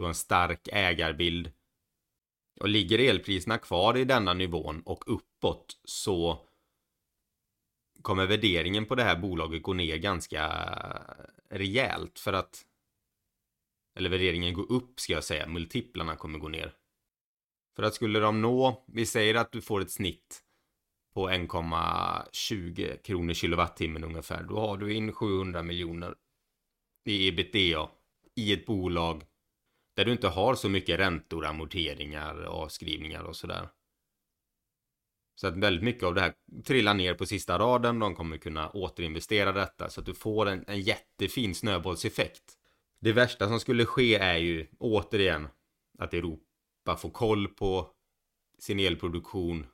Du 0.00 0.04
har 0.04 0.08
en 0.08 0.14
stark 0.14 0.68
ägarbild. 0.72 1.52
Och 2.60 2.68
ligger 2.68 2.98
elpriserna 2.98 3.58
kvar 3.58 3.96
i 3.96 4.04
denna 4.04 4.34
nivån 4.34 4.82
och 4.82 5.04
uppåt 5.06 5.80
så 5.84 6.46
kommer 8.02 8.26
värderingen 8.26 8.86
på 8.86 8.94
det 8.94 9.02
här 9.02 9.18
bolaget 9.18 9.62
gå 9.62 9.72
ner 9.72 9.96
ganska 9.96 10.46
rejält 11.50 12.18
för 12.18 12.32
att 12.32 12.66
eller 13.96 14.10
värderingen 14.10 14.54
går 14.54 14.72
upp 14.72 15.00
ska 15.00 15.12
jag 15.12 15.24
säga, 15.24 15.46
multiplarna 15.46 16.16
kommer 16.16 16.38
gå 16.38 16.48
ner. 16.48 16.74
För 17.76 17.82
att 17.82 17.94
skulle 17.94 18.20
de 18.20 18.42
nå, 18.42 18.84
vi 18.86 19.06
säger 19.06 19.34
att 19.34 19.52
du 19.52 19.60
får 19.60 19.80
ett 19.80 19.90
snitt 19.90 20.42
på 21.14 21.28
1,20 21.28 23.02
kronor 23.02 23.34
kilowattimmen 23.34 24.04
ungefär, 24.04 24.42
då 24.42 24.60
har 24.60 24.76
du 24.76 24.94
in 24.94 25.12
700 25.12 25.62
miljoner 25.62 26.14
i 27.04 27.28
ebitda 27.28 27.90
i 28.34 28.52
ett 28.52 28.66
bolag 28.66 29.24
där 30.00 30.04
du 30.04 30.12
inte 30.12 30.28
har 30.28 30.54
så 30.54 30.68
mycket 30.68 30.98
räntor, 30.98 31.46
amorteringar, 31.46 32.42
avskrivningar 32.42 33.22
och 33.22 33.36
sådär. 33.36 33.68
Så 35.34 35.46
att 35.46 35.56
väldigt 35.56 35.84
mycket 35.84 36.02
av 36.02 36.14
det 36.14 36.20
här 36.20 36.34
trillar 36.64 36.94
ner 36.94 37.14
på 37.14 37.26
sista 37.26 37.58
raden. 37.58 37.98
De 37.98 38.14
kommer 38.14 38.36
kunna 38.36 38.70
återinvestera 38.70 39.52
detta 39.52 39.90
så 39.90 40.00
att 40.00 40.06
du 40.06 40.14
får 40.14 40.48
en, 40.48 40.64
en 40.66 40.80
jättefin 40.80 41.54
snöbollseffekt. 41.54 42.42
Det 43.00 43.12
värsta 43.12 43.48
som 43.48 43.60
skulle 43.60 43.86
ske 43.86 44.14
är 44.16 44.36
ju 44.36 44.66
återigen 44.78 45.48
att 45.98 46.14
Europa 46.14 46.96
får 46.98 47.10
koll 47.10 47.48
på 47.48 47.90
sin 48.58 48.80
elproduktion. 48.80 49.66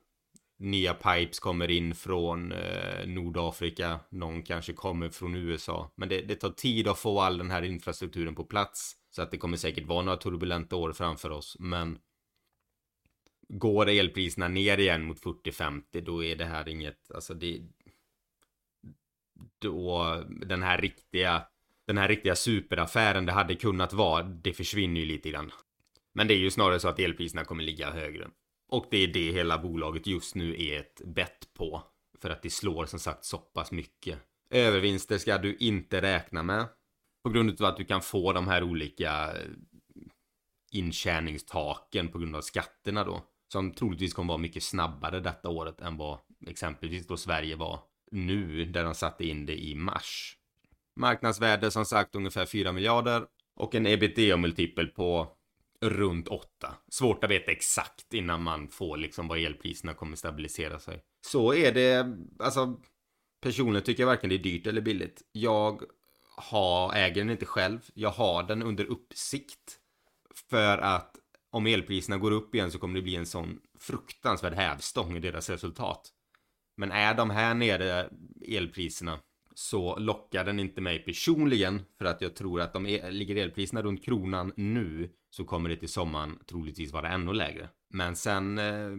Nya 0.58 0.94
pipes 0.94 1.40
kommer 1.40 1.70
in 1.70 1.94
från 1.94 2.52
eh, 2.52 3.06
Nordafrika. 3.06 4.00
Någon 4.10 4.42
kanske 4.42 4.72
kommer 4.72 5.08
från 5.08 5.34
USA. 5.34 5.92
Men 5.96 6.08
det, 6.08 6.20
det 6.20 6.34
tar 6.34 6.50
tid 6.50 6.88
att 6.88 6.98
få 6.98 7.20
all 7.20 7.38
den 7.38 7.50
här 7.50 7.62
infrastrukturen 7.62 8.34
på 8.34 8.44
plats. 8.44 8.96
Så 9.16 9.22
att 9.22 9.30
det 9.30 9.38
kommer 9.38 9.56
säkert 9.56 9.86
vara 9.86 10.02
några 10.02 10.18
turbulenta 10.18 10.76
år 10.76 10.92
framför 10.92 11.30
oss. 11.30 11.56
Men 11.58 11.98
går 13.48 13.88
elpriserna 13.88 14.48
ner 14.48 14.78
igen 14.78 15.04
mot 15.04 15.22
40-50 15.22 16.00
då 16.00 16.24
är 16.24 16.36
det 16.36 16.44
här 16.44 16.68
inget, 16.68 17.10
alltså 17.10 17.34
det 17.34 17.62
då 19.58 20.24
den 20.28 20.62
här 20.62 20.78
riktiga 20.78 21.46
den 21.86 21.98
här 21.98 22.08
riktiga 22.08 22.36
superaffären 22.36 23.26
det 23.26 23.32
hade 23.32 23.54
kunnat 23.54 23.92
vara, 23.92 24.22
det 24.22 24.52
försvinner 24.52 25.00
ju 25.00 25.06
lite 25.06 25.30
grann. 25.30 25.52
Men 26.14 26.28
det 26.28 26.34
är 26.34 26.38
ju 26.38 26.50
snarare 26.50 26.80
så 26.80 26.88
att 26.88 26.98
elpriserna 26.98 27.44
kommer 27.44 27.62
ligga 27.62 27.90
högre. 27.90 28.30
Och 28.68 28.86
det 28.90 28.96
är 28.96 29.08
det 29.08 29.32
hela 29.32 29.58
bolaget 29.58 30.06
just 30.06 30.34
nu 30.34 30.62
är 30.62 30.80
ett 30.80 31.00
bett 31.04 31.54
på. 31.54 31.82
För 32.22 32.30
att 32.30 32.42
det 32.42 32.50
slår 32.50 32.86
som 32.86 32.98
sagt 32.98 33.24
så 33.24 33.38
pass 33.38 33.72
mycket. 33.72 34.18
Övervinster 34.50 35.18
ska 35.18 35.38
du 35.38 35.56
inte 35.56 36.02
räkna 36.02 36.42
med. 36.42 36.68
På 37.26 37.30
grund 37.30 37.60
av 37.60 37.66
att 37.66 37.76
du 37.76 37.84
kan 37.84 38.02
få 38.02 38.32
de 38.32 38.48
här 38.48 38.62
olika 38.62 39.32
eh, 39.32 39.50
intjäningstaken 40.70 42.08
på 42.08 42.18
grund 42.18 42.36
av 42.36 42.40
skatterna 42.40 43.04
då. 43.04 43.22
Som 43.52 43.72
troligtvis 43.72 44.14
kommer 44.14 44.28
vara 44.28 44.38
mycket 44.38 44.62
snabbare 44.62 45.20
detta 45.20 45.48
året 45.48 45.80
än 45.80 45.96
vad 45.96 46.18
exempelvis 46.46 47.06
då 47.06 47.16
Sverige 47.16 47.56
var 47.56 47.80
nu, 48.10 48.64
där 48.64 48.84
de 48.84 48.94
satte 48.94 49.26
in 49.26 49.46
det 49.46 49.56
i 49.56 49.74
mars. 49.74 50.36
Marknadsvärde 50.96 51.70
som 51.70 51.84
sagt 51.84 52.14
ungefär 52.14 52.46
4 52.46 52.72
miljarder 52.72 53.26
och 53.54 53.74
en 53.74 53.86
ebitda-multipel 53.86 54.86
på 54.86 55.28
runt 55.80 56.28
8. 56.28 56.46
Svårt 56.88 57.24
att 57.24 57.30
veta 57.30 57.52
exakt 57.52 58.14
innan 58.14 58.42
man 58.42 58.68
får 58.68 58.96
liksom 58.96 59.28
vad 59.28 59.38
elpriserna 59.38 59.94
kommer 59.94 60.16
stabilisera 60.16 60.78
sig. 60.78 61.02
Så 61.26 61.54
är 61.54 61.72
det, 61.72 62.16
alltså 62.38 62.80
personligen 63.42 63.84
tycker 63.84 64.02
jag 64.02 64.08
varken 64.08 64.30
det 64.30 64.36
är 64.36 64.38
dyrt 64.38 64.66
eller 64.66 64.80
billigt. 64.80 65.22
Jag 65.32 65.82
ha, 66.36 66.94
äger 66.94 67.14
den 67.14 67.30
inte 67.30 67.46
själv. 67.46 67.80
Jag 67.94 68.10
har 68.10 68.42
den 68.42 68.62
under 68.62 68.84
uppsikt. 68.84 69.78
För 70.50 70.78
att 70.78 71.16
om 71.50 71.66
elpriserna 71.66 72.18
går 72.18 72.30
upp 72.30 72.54
igen 72.54 72.70
så 72.70 72.78
kommer 72.78 72.94
det 72.94 73.02
bli 73.02 73.16
en 73.16 73.26
sån 73.26 73.60
fruktansvärd 73.78 74.54
hävstång 74.54 75.16
i 75.16 75.20
deras 75.20 75.50
resultat. 75.50 76.12
Men 76.76 76.92
är 76.92 77.14
de 77.14 77.30
här 77.30 77.54
nere 77.54 78.10
elpriserna 78.48 79.18
så 79.54 79.98
lockar 79.98 80.44
den 80.44 80.60
inte 80.60 80.80
mig 80.80 80.98
personligen 80.98 81.82
för 81.98 82.04
att 82.04 82.20
jag 82.20 82.34
tror 82.34 82.60
att 82.60 82.76
om 82.76 82.86
el 82.86 83.14
ligger 83.14 83.36
elpriserna 83.36 83.82
runt 83.82 84.04
kronan 84.04 84.52
nu 84.56 85.10
så 85.30 85.44
kommer 85.44 85.68
det 85.68 85.76
till 85.76 85.88
sommaren 85.88 86.38
troligtvis 86.46 86.92
vara 86.92 87.08
ännu 87.08 87.32
lägre. 87.32 87.68
Men 87.90 88.16
sen 88.16 88.58
eh, 88.58 88.90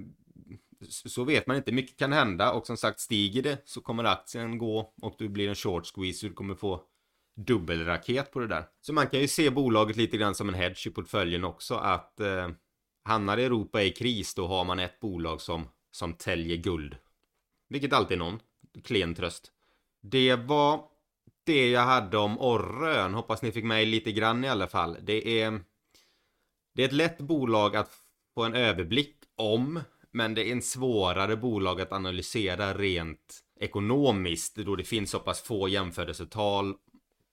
så 0.87 1.23
vet 1.23 1.47
man 1.47 1.57
inte, 1.57 1.71
mycket 1.71 1.97
kan 1.99 2.13
hända 2.13 2.51
och 2.51 2.67
som 2.67 2.77
sagt 2.77 2.99
stiger 2.99 3.43
det 3.43 3.61
så 3.65 3.81
kommer 3.81 4.03
aktien 4.03 4.57
gå 4.57 4.93
och 5.01 5.15
du 5.17 5.29
blir 5.29 5.49
en 5.49 5.55
short 5.55 5.85
squeeze 5.85 6.19
så 6.19 6.27
du 6.27 6.33
kommer 6.33 6.55
få 6.55 6.83
dubbelraket 7.37 8.31
på 8.31 8.39
det 8.39 8.47
där. 8.47 8.63
Så 8.81 8.93
man 8.93 9.07
kan 9.07 9.19
ju 9.19 9.27
se 9.27 9.49
bolaget 9.49 9.97
lite 9.97 10.17
grann 10.17 10.35
som 10.35 10.49
en 10.49 10.55
hedge 10.55 10.87
i 10.87 10.89
portföljen 10.89 11.43
också 11.43 11.75
att 11.75 12.19
eh, 12.19 12.49
hamnar 13.03 13.37
Europa 13.37 13.83
i 13.83 13.91
kris 13.91 14.35
då 14.35 14.47
har 14.47 14.65
man 14.65 14.79
ett 14.79 14.99
bolag 14.99 15.41
som, 15.41 15.67
som 15.91 16.13
täljer 16.13 16.57
guld. 16.57 16.95
Vilket 17.69 17.93
alltid 17.93 18.15
är 18.15 18.19
någon. 18.19 18.39
Klen 18.83 19.15
tröst. 19.15 19.51
Det 20.01 20.35
var 20.35 20.83
det 21.45 21.69
jag 21.69 21.81
hade 21.81 22.17
om 22.17 22.39
Orrön. 22.39 23.13
Hoppas 23.13 23.41
ni 23.41 23.51
fick 23.51 23.63
med 23.65 23.87
lite 23.87 24.11
grann 24.11 24.43
i 24.43 24.49
alla 24.49 24.67
fall. 24.67 24.97
Det 25.01 25.41
är... 25.41 25.59
Det 26.75 26.83
är 26.83 26.87
ett 26.87 26.93
lätt 26.93 27.17
bolag 27.17 27.75
att 27.75 27.91
få 28.33 28.43
en 28.43 28.53
överblick 28.53 29.15
om. 29.35 29.79
Men 30.11 30.33
det 30.33 30.49
är 30.49 30.51
en 30.51 30.61
svårare 30.61 31.35
bolag 31.35 31.81
att 31.81 31.91
analysera 31.91 32.73
rent 32.73 33.43
ekonomiskt 33.59 34.55
då 34.55 34.75
det 34.75 34.83
finns 34.83 35.11
så 35.11 35.19
pass 35.19 35.41
få 35.41 35.67
jämförelsetal 35.67 36.75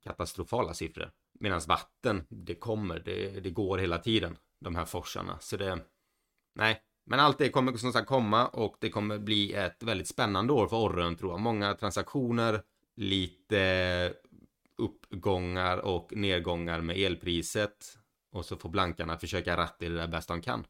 katastrofala 0.04 0.74
siffror. 0.74 1.12
Medan 1.40 1.62
vatten, 1.68 2.24
det 2.30 2.56
kommer, 2.56 3.00
det, 3.00 3.40
det 3.40 3.50
går 3.50 3.78
hela 3.78 3.98
tiden, 3.98 4.38
de 4.60 4.76
här 4.76 4.86
forsarna. 4.86 5.38
Så 5.40 5.58
det, 5.58 5.80
nej, 6.56 6.82
men 7.06 7.20
allt 7.20 7.38
det 7.38 7.50
kommer 7.50 7.74
som 7.74 7.94
sagt 7.94 8.08
komma 8.08 8.48
och 8.48 8.76
det 8.80 8.90
kommer 8.90 9.20
bli 9.20 9.54
ett 9.54 9.84
väldigt 9.84 10.08
spännande 10.08 10.54
år 10.54 10.68
för 10.68 10.78
Orrön 10.78 11.16
tror 11.16 11.32
jag. 11.32 11.40
Många 11.40 11.74
transaktioner, 11.74 12.62
lite 12.96 14.14
uppgångar 14.78 15.78
och 15.78 16.14
nedgångar 16.16 16.82
med 16.82 16.98
elpriset. 16.98 17.98
Och 18.32 18.46
så 18.46 18.58
får 18.58 18.70
blankarna 18.70 19.18
försöka 19.18 19.58
ratta 19.58 19.86
i 19.86 19.90
det 19.90 19.96
där 19.96 20.08
bäst 20.08 20.28
de 20.28 20.42
kan. 20.42 20.66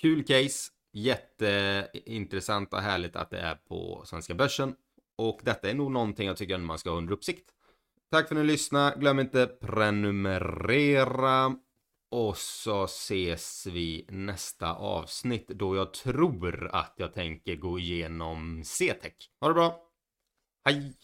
Kul 0.00 0.24
case, 0.24 0.72
jätteintressant 0.92 2.72
och 2.72 2.80
härligt 2.80 3.16
att 3.16 3.30
det 3.30 3.40
är 3.40 3.54
på 3.54 4.02
svenska 4.04 4.34
börsen. 4.34 4.74
Och 5.16 5.40
detta 5.42 5.70
är 5.70 5.74
nog 5.74 5.92
någonting 5.92 6.26
jag 6.26 6.36
tycker 6.36 6.58
man 6.58 6.78
ska 6.78 6.90
ha 6.90 6.96
under 6.96 7.12
uppsikt. 7.12 7.50
Tack 8.10 8.28
för 8.28 8.34
att 8.34 8.40
ni 8.40 8.46
lyssnade. 8.46 9.00
Glöm 9.00 9.18
inte 9.18 9.46
prenumerera. 9.46 11.56
Och 12.10 12.36
så 12.36 12.84
ses 12.84 13.66
vi 13.66 14.04
nästa 14.08 14.74
avsnitt 14.74 15.48
då 15.48 15.76
jag 15.76 15.92
tror 15.92 16.70
att 16.72 16.94
jag 16.96 17.14
tänker 17.14 17.56
gå 17.56 17.78
igenom 17.78 18.62
CTEC. 18.64 19.12
Ha 19.40 19.48
det 19.48 19.54
bra. 19.54 19.80
Hej! 20.64 20.94